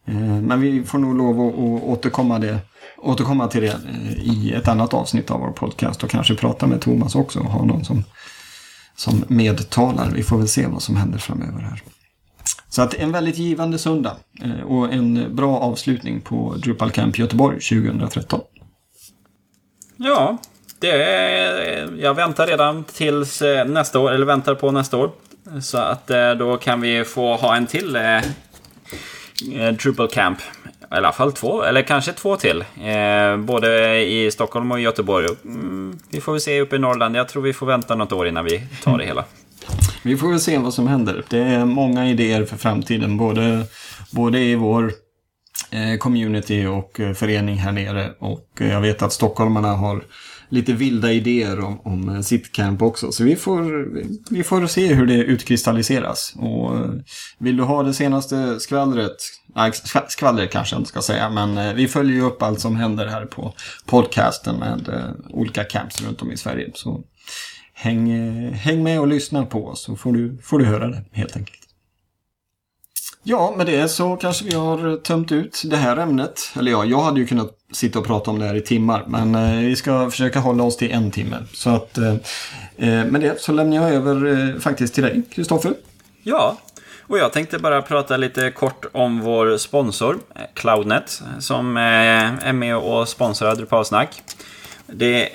[0.07, 2.59] Eh, men vi får nog lov att, återkomma, det,
[2.97, 6.81] återkomma till det eh, i ett annat avsnitt av vår podcast och kanske prata med
[6.81, 8.03] Thomas också och ha någon som,
[8.95, 10.11] som medtalar.
[10.11, 11.81] Vi får väl se vad som händer framöver här.
[12.75, 17.59] Så att en väldigt givande söndag eh, och en bra avslutning på Drupal Camp Göteborg
[17.59, 18.41] 2013.
[19.97, 20.37] Ja,
[20.79, 25.11] det är, jag väntar redan tills eh, nästa år, eller väntar på nästa år.
[25.61, 28.21] Så att eh, då kan vi få ha en till eh,
[29.83, 30.39] Drupal Camp.
[30.39, 30.43] I
[30.89, 32.65] alla fall två, eller kanske två till.
[32.83, 35.27] Eh, både i Stockholm och Göteborg.
[35.45, 37.15] Mm, vi får väl se uppe i Norrland.
[37.15, 39.25] Jag tror vi får vänta något år innan vi tar det hela.
[40.05, 41.23] Vi får väl se vad som händer.
[41.29, 43.65] Det är många idéer för framtiden, både,
[44.11, 44.91] både i vår
[45.71, 48.11] eh, community och eh, förening här nere.
[48.19, 50.03] Och eh, jag vet att stockholmarna har
[50.49, 53.11] lite vilda idéer om, om sitt camp också.
[53.11, 53.87] Så vi får,
[54.33, 56.33] vi får se hur det utkristalliseras.
[56.37, 56.71] Och
[57.37, 59.17] vill du ha det senaste skvallret,
[59.55, 59.71] nej
[60.07, 63.25] skvallret kanske jag inte ska säga, men vi följer ju upp allt som händer här
[63.25, 63.53] på
[63.85, 64.89] podcasten med
[65.29, 66.71] olika camps runt om i Sverige.
[66.73, 67.03] Så
[67.75, 71.35] häng, häng med och lyssna på oss så får du, får du höra det helt
[71.35, 71.59] enkelt.
[73.27, 76.51] Ja, med det så kanske vi har tömt ut det här ämnet.
[76.55, 79.03] Eller ja, jag hade ju kunnat sitta och prata om det här i timmar.
[79.07, 81.37] Men eh, vi ska försöka hålla oss till en timme.
[81.53, 82.13] Så att eh,
[82.77, 85.73] eh med det så lämnar jag över eh, faktiskt till dig, Kristoffer.
[86.23, 86.57] Ja,
[87.07, 92.53] och jag tänkte bara prata lite kort om vår sponsor, eh, Cloudnet, som eh, är
[92.53, 94.21] med och sponsrar Drupalsnack.
[94.87, 95.29] Det,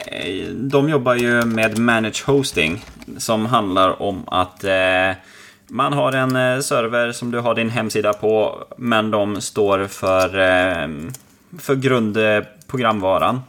[0.54, 2.84] de jobbar ju med manage hosting
[3.18, 5.12] som handlar om att eh,
[5.66, 10.38] man har en eh, server som du har din hemsida på men de står för,
[10.38, 10.88] eh,
[11.58, 13.40] för grundprogramvaran.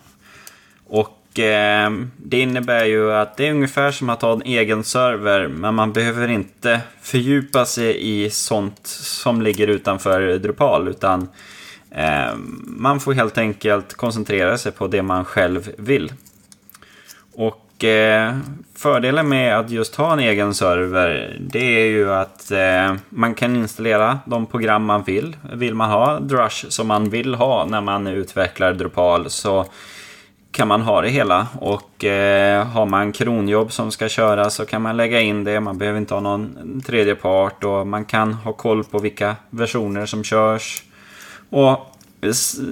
[0.87, 4.83] Och Och eh, det innebär ju att det är ungefär som att ha en egen
[4.83, 11.27] server, men man behöver inte fördjupa sig i sånt som ligger utanför Drupal, utan eh,
[11.95, 16.13] Eh, man får helt enkelt koncentrera sig på det man själv vill.
[17.33, 18.37] Och eh,
[18.75, 23.55] fördelen med att just ha en egen server, det är ju att eh, man kan
[23.55, 25.37] installera de program man vill.
[25.53, 29.65] Vill man ha Drush som man vill ha när man utvecklar Drupal så
[30.51, 31.47] kan man ha det hela.
[31.59, 35.59] Och eh, har man kronjobb som ska köras så kan man lägga in det.
[35.59, 40.05] Man behöver inte ha någon tredje part och man kan ha koll på vilka versioner
[40.05, 40.83] som körs.
[41.51, 41.87] Och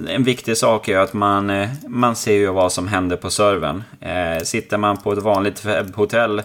[0.08, 3.82] en viktig sak är att man, eh, man ser ju vad som händer på servern.
[4.00, 6.42] Eh, sitter man på ett vanligt webbhotell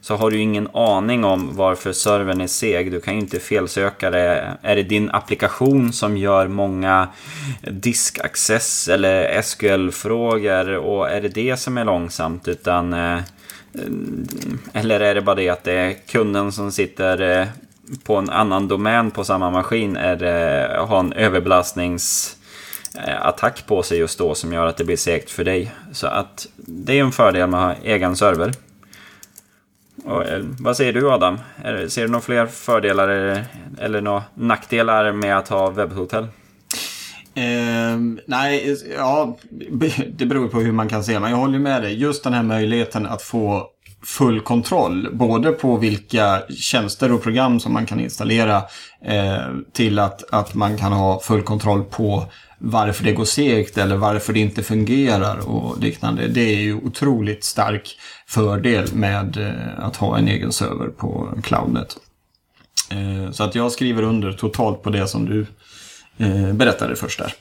[0.00, 2.92] så har du ingen aning om varför servern är seg.
[2.92, 4.56] Du kan ju inte felsöka det.
[4.62, 7.08] Är det din applikation som gör många
[7.70, 12.48] diskaccess eller SQL-frågor och är det det som är långsamt?
[12.48, 13.18] Utan, eh,
[14.72, 17.48] eller är det bara det att det är kunden som sitter
[18.04, 23.98] på en annan domän på samma maskin är det, har en överbelastningsattack eh, på sig
[23.98, 25.72] just då som gör att det blir segt för dig.
[25.92, 28.52] Så att det är en fördel med att ha egen server.
[30.04, 31.38] Och, eh, vad säger du Adam?
[31.88, 33.44] Ser du några fler fördelar eller,
[33.80, 36.26] eller några nackdelar med att ha webbhotell?
[37.34, 39.36] Eh, nej, ja,
[40.08, 41.20] det beror på hur man kan se.
[41.20, 42.00] Men jag håller med dig.
[42.00, 43.70] Just den här möjligheten att få
[44.06, 45.08] full kontroll.
[45.12, 48.56] Både på vilka tjänster och program som man kan installera
[49.04, 52.24] eh, till att, att man kan ha full kontroll på
[52.58, 56.28] varför det går segt eller varför det inte fungerar och liknande.
[56.28, 61.96] Det är ju otroligt stark fördel med eh, att ha en egen server på Cloudnet.
[62.90, 65.46] Eh, så att jag skriver under totalt på det som du
[66.16, 67.34] eh, berättade först där.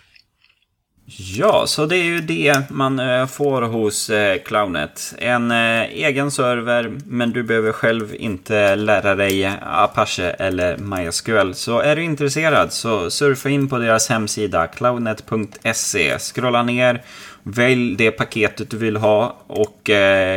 [1.08, 5.14] Ja, så det är ju det man eh, får hos eh, Clownet.
[5.18, 11.54] En eh, egen server, men du behöver själv inte lära dig Apache eller MySQL.
[11.54, 16.20] Så är du intresserad så surfa in på deras hemsida clownet.se.
[16.20, 17.04] Scrolla ner
[17.44, 19.90] Välj det paketet du vill ha och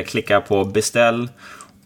[0.07, 1.29] klicka på beställ.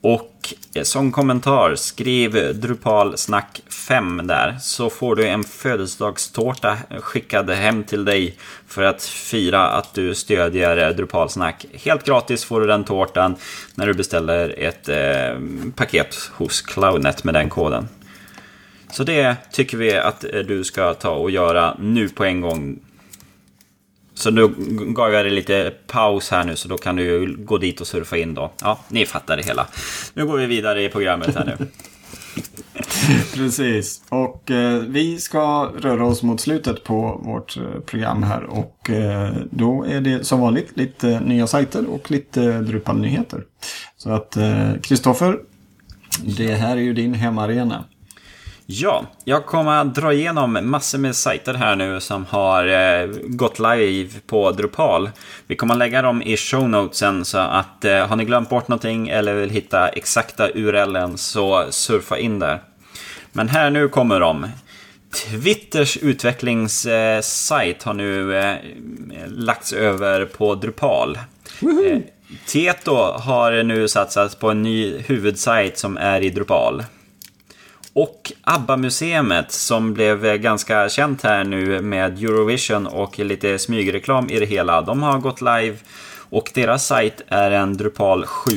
[0.01, 0.32] Och
[0.74, 4.57] Eh, som kommentar, skriv Drupal snack 5 där.
[4.61, 8.36] Så får du en födelsedagstårta skickad hem till dig
[8.66, 11.66] för att fira att du stödjer eh, Drupal snack.
[11.72, 13.36] Helt gratis får du den tårtan
[13.74, 15.40] när du beställer ett eh,
[15.76, 17.88] paket hos Cloudnet med den koden.
[18.93, 22.78] Så det tycker vi att eh, du ska ta och göra nu på en gång.
[24.23, 24.49] Så nu
[24.93, 27.87] gav jag dig lite paus här nu så då kan du ju gå dit och
[27.87, 28.53] surfa in då.
[28.61, 29.66] Ja, ni fattar det hela.
[30.14, 31.66] Nu går vi vidare i programmet här nu.
[33.35, 34.03] Precis.
[34.09, 38.45] Och eh, vi ska röra oss mot slutet på vårt eh, program här.
[38.45, 43.45] Och eh, då är det som vanligt lite nya sajter och lite Drupal-nyheter.
[43.97, 45.39] Så att eh, Kristoffer,
[46.39, 47.85] det här är ju din hemmaarena.
[48.66, 53.58] Ja, jag kommer att dra igenom massor med sajter här nu som har eh, gått
[53.58, 55.10] live på Drupal.
[55.46, 58.68] Vi kommer att lägga dem i show notesen så att eh, har ni glömt bort
[58.68, 62.62] någonting eller vill hitta exakta URLen så surfa in där.
[63.32, 64.46] Men här nu kommer de.
[65.12, 68.56] Twitters utvecklingssajt har nu eh,
[69.26, 71.18] lagts över på Drupal.
[71.62, 71.98] Eh,
[72.46, 76.82] Tieto har nu satsat på en ny huvudsajt som är i Drupal.
[77.95, 84.47] Och ABBA-museet som blev ganska känt här nu med Eurovision och lite smygreklam i det
[84.47, 84.82] hela.
[84.82, 85.76] De har gått live
[86.30, 88.53] och deras sajt är en Drupal 7.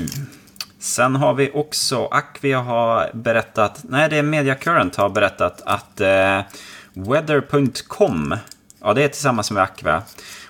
[0.79, 6.41] Sen har vi också Aquia har berättat, nej det är MediaCurrent har berättat att eh,
[6.93, 8.35] Weather.com,
[8.81, 10.03] ja det är tillsammans med Acquia,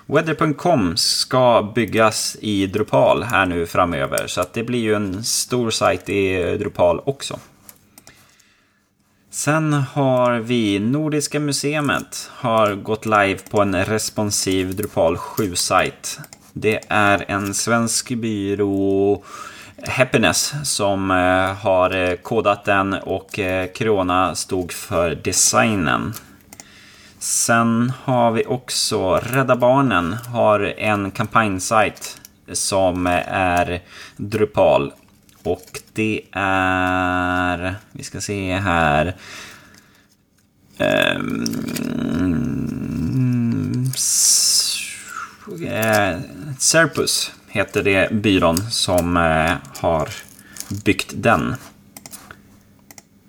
[0.06, 4.26] Weather.com ska byggas i Drupal här nu framöver.
[4.26, 7.38] Så att det blir ju en stor sajt i Drupal också.
[9.36, 16.18] Sen har vi Nordiska museet har gått live på en responsiv Drupal 7-sajt.
[16.52, 19.22] Det är en svensk byrå,
[19.88, 26.12] Happiness, som eh, har eh, kodat den och eh, Krona stod för designen.
[27.18, 32.20] Sen har vi också Rädda Barnen har en kampanjsajt
[32.52, 33.80] som är
[34.16, 34.92] Drupal
[35.46, 37.74] och det är...
[37.92, 39.14] Vi ska se här.
[40.78, 41.46] Um,
[46.58, 50.08] Serpus heter det byrån som eh, har
[50.84, 51.54] byggt den.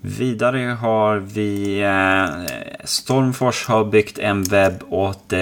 [0.02, 2.26] Vidare har vi eh,
[2.84, 5.34] Stormfors har byggt en webb åt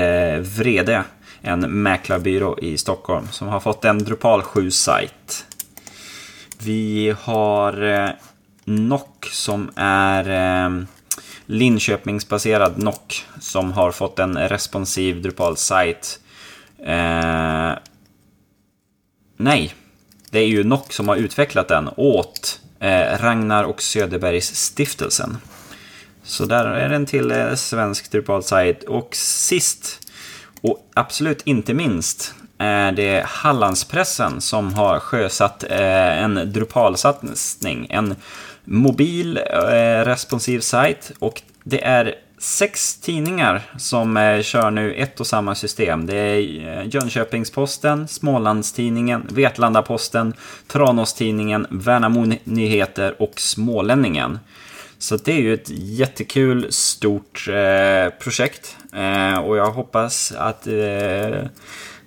[0.41, 1.03] Vrede.
[1.41, 5.45] en mäklarbyrå i Stockholm som har fått en Drupal 7-sajt.
[6.63, 8.09] Vi har eh,
[8.65, 10.29] Nock som är
[10.65, 10.83] eh,
[11.45, 16.19] Linköpingsbaserad Nock som har fått en responsiv Drupal-sajt.
[16.85, 17.73] Eh,
[19.37, 19.73] nej,
[20.29, 25.37] det är ju Nock som har utvecklat den åt eh, Ragnar och Söderbergs stiftelsen.
[26.23, 28.83] Så där är den till eh, svensk Drupal-sajt.
[28.83, 30.07] Och sist,
[30.61, 37.87] och absolut inte minst, Eh, det är Hallandspressen som har sjösatt eh, en Drupal-satsning.
[37.89, 38.15] En
[38.63, 45.55] mobil eh, responsiv sajt och det är sex tidningar som kör nu ett och samma
[45.55, 46.05] system.
[46.05, 46.39] Det är
[46.83, 50.33] Jönköpingsposten, Smålandstidningen, Vetlanda-Posten,
[50.67, 54.39] Tranåstidningen, Värnamo Nyheter och Smålänningen.
[54.97, 61.47] Så det är ju ett jättekul stort eh, projekt eh, och jag hoppas att eh,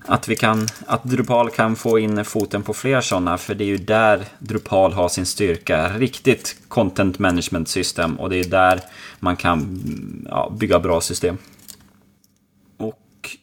[0.09, 3.67] att, vi kan, att Drupal kan få in foten på fler sådana, för det är
[3.67, 5.97] ju där Drupal har sin styrka.
[5.97, 8.79] Riktigt content management system och det är där
[9.19, 9.81] man kan
[10.29, 11.37] ja, bygga bra system.
[12.77, 13.37] Och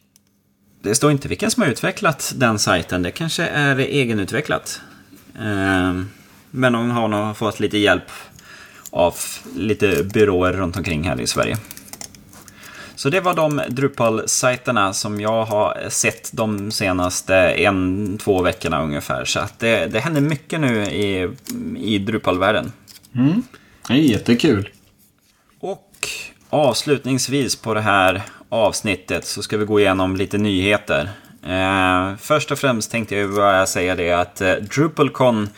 [0.81, 4.81] det står inte vilken som har utvecklat den sajten, det kanske är egenutvecklat.
[5.39, 6.09] Ehm,
[6.51, 8.11] men de har nog fått lite hjälp
[8.91, 9.15] av
[9.55, 11.57] lite byråer runt omkring här i Sverige.
[12.97, 19.25] Så det var de Drupal-sajterna som jag har sett de senaste en, två veckorna ungefär.
[19.25, 21.29] Så att det, det händer mycket nu i,
[21.77, 22.71] i Drupal-världen.
[23.15, 23.43] Mm.
[23.87, 24.69] Det är jättekul.
[25.59, 26.09] Och
[26.49, 31.09] avslutningsvis på det här avsnittet så ska vi gå igenom lite nyheter.
[31.47, 35.49] Eh, först och främst tänkte jag bara säga det att eh, DrupalCon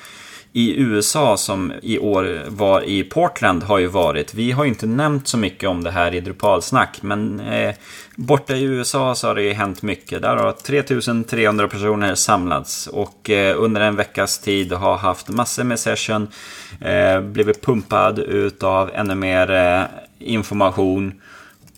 [0.54, 4.34] i USA som i år var i Portland har ju varit.
[4.34, 7.76] Vi har ju inte nämnt så mycket om det här i Drupalsnack, men eh,
[8.16, 10.22] borta i USA så har det ju hänt mycket.
[10.22, 15.80] Där har 3300 personer samlats och eh, under en veckas tid har haft massor med
[15.80, 16.28] session,
[16.82, 19.84] eh, blivit pumpad utav ännu mer eh,
[20.20, 21.22] information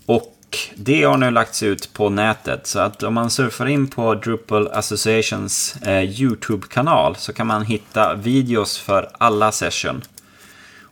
[0.06, 0.38] och
[0.76, 2.68] det har nu lagts ut på nätet.
[2.68, 8.16] Så att om man surfar in på Drupal Associations eh, YouTube-kanal så kan man hitta
[8.16, 10.02] videos för alla session.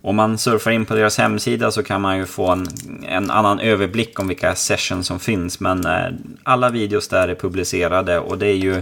[0.01, 2.67] Om man surfar in på deras hemsida så kan man ju få en,
[3.07, 5.59] en annan överblick om vilka sessions som finns.
[5.59, 6.07] Men eh,
[6.43, 8.81] alla videos där är publicerade och det är ju,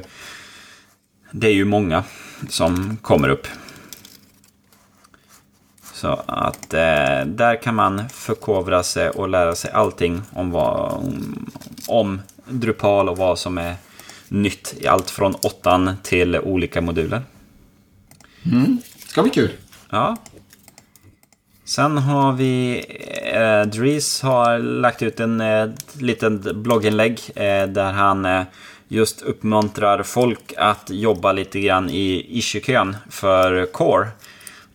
[1.32, 2.04] det är ju många
[2.50, 3.48] som kommer upp.
[5.98, 11.50] Så att eh, där kan man förkovra sig och lära sig allting om, vad, om,
[11.88, 13.76] om Drupal och vad som är
[14.28, 17.22] nytt i allt från åttan till olika moduler.
[18.46, 18.78] Mm.
[19.08, 19.50] Ska bli kul.
[19.90, 20.18] Ja.
[21.66, 22.86] Sen har vi
[23.34, 25.70] eh, Dries har lagt ut en eh,
[26.00, 28.44] liten blogginlägg eh, där han eh,
[28.88, 34.08] just uppmuntrar folk att jobba lite grann i issue-kön för Core.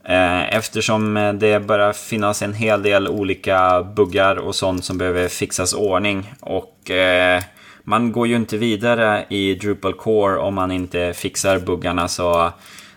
[0.04, 5.28] Eh, eftersom eh, det börjar finnas en hel del olika buggar och sånt som behöver
[5.28, 6.32] fixas ordning.
[6.40, 7.42] Och eh,
[7.84, 12.08] man går ju inte vidare i Drupal Core om man inte fixar buggarna.
[12.08, 12.52] Så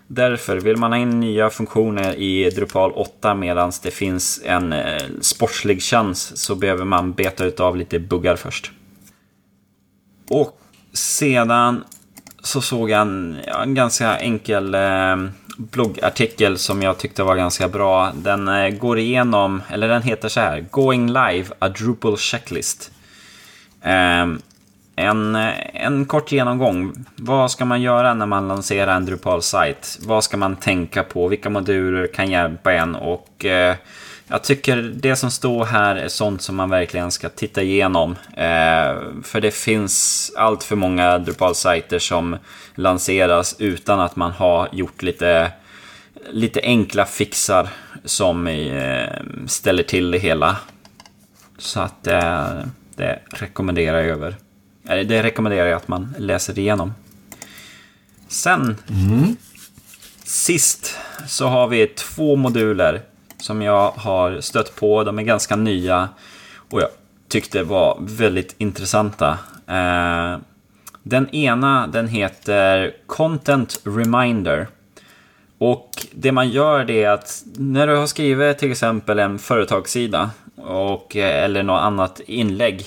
[0.07, 4.75] därför vill man ha in nya funktioner i Drupal 8 medan det finns en
[5.21, 8.71] sportslig chans så behöver man beta av lite buggar först.
[10.29, 10.59] Och
[10.93, 11.83] sedan
[12.43, 15.15] så såg jag en, en ganska enkel eh,
[15.57, 18.11] bloggartikel som jag tyckte var ganska bra.
[18.15, 22.91] Den eh, går igenom, eller den heter så här, Going Live, a Drupal Checklist.
[23.81, 24.41] Ehm,
[24.95, 27.05] en, eh, en kort genomgång.
[27.15, 29.99] Vad ska man göra när man lanserar en Drupal-sajt?
[30.01, 31.27] Vad ska man tänka på?
[31.27, 32.95] Vilka moduler kan hjälpa en?
[32.95, 33.75] Och eh,
[34.27, 38.11] jag tycker det som står här är sånt som man verkligen ska titta igenom.
[38.33, 42.37] Eh, för det finns allt för många Drupal-sajter som
[42.75, 45.51] lanseras utan att man har gjort lite,
[46.29, 47.69] lite enkla fixar
[48.03, 49.09] som eh,
[49.47, 50.57] ställer till det hela.
[51.57, 52.49] Så att eh,
[52.95, 54.35] det rekommenderar jag över.
[54.83, 56.93] Det rekommenderar jag att man läser igenom.
[58.27, 59.35] Sen, mm.
[60.23, 60.97] sist,
[61.27, 63.01] så har vi två moduler
[63.45, 65.03] som jag har stött på.
[65.03, 66.09] De är ganska nya
[66.69, 66.89] och jag
[67.27, 69.37] tyckte var väldigt intressanta.
[69.67, 70.37] Eh,
[71.03, 74.67] den ena den heter Content Reminder.
[75.57, 80.29] Och det man gör det är att när du har skrivit till exempel en företagssida
[80.55, 82.85] och, eh, eller något annat inlägg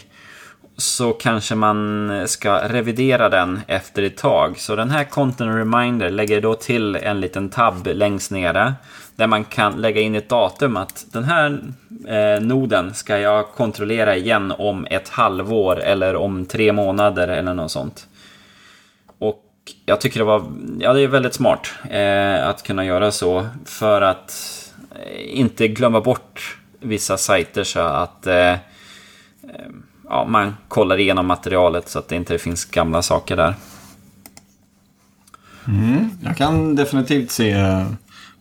[0.79, 4.59] så kanske man ska revidera den efter ett tag.
[4.59, 8.75] Så den här Content Reminder lägger då till en liten tab längst nere
[9.17, 11.61] där man kan lägga in ett datum att den här
[12.07, 17.71] eh, noden ska jag kontrollera igen om ett halvår eller om tre månader eller något
[17.71, 18.07] sånt.
[19.19, 19.45] och
[19.87, 20.45] jag tycker det var,
[20.81, 24.35] ja det är väldigt smart eh, att kunna göra så för att
[24.95, 28.59] eh, inte glömma bort vissa sajter så att eh, eh
[30.09, 33.55] ja, man kollar igenom materialet så att det inte finns gamla saker där.
[35.67, 37.57] Mm, jag kan definitivt se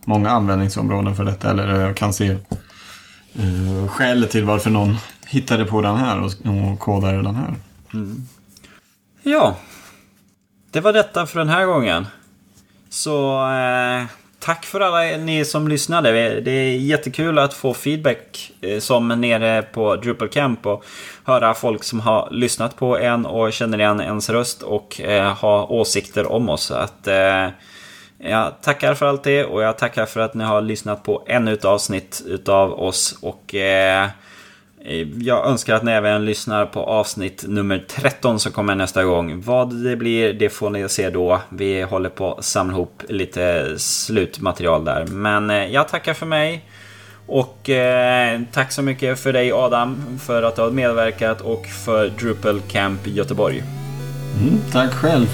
[0.04, 1.50] många användningsområden för detta.
[1.50, 2.30] Eller jag kan se
[3.40, 4.96] uh, skälet till varför någon
[5.26, 7.54] hittade på den här och, och kodade den här.
[7.94, 8.26] Mm.
[9.22, 9.56] Ja,
[10.70, 12.06] det var detta för den här gången.
[12.88, 14.04] Så eh,
[14.38, 16.40] tack för alla ni som lyssnade.
[16.40, 20.84] Det är jättekul att få feedback eh, som nere på Drupal Camp och
[21.24, 25.72] höra folk som har lyssnat på en och känner igen ens röst och eh, har
[25.72, 26.70] åsikter om oss.
[26.70, 27.48] Att, eh,
[28.18, 31.52] jag tackar för allt det och jag tackar för att ni har lyssnat på ännu
[31.52, 33.18] ett avsnitt utav oss.
[33.22, 34.08] Och eh,
[34.84, 39.40] Eh, jag önskar att ni även lyssnar på avsnitt nummer 13 som kommer nästa gång.
[39.40, 41.40] Vad det blir, det får ni se då.
[41.48, 45.06] Vi håller på att samla ihop lite slutmaterial där.
[45.06, 46.64] Men eh, jag tackar för mig.
[47.26, 52.08] Och eh, tack så mycket för dig Adam för att du har medverkat och för
[52.08, 53.62] Drupal Camp Göteborg.
[54.40, 55.26] Mm, tack själv.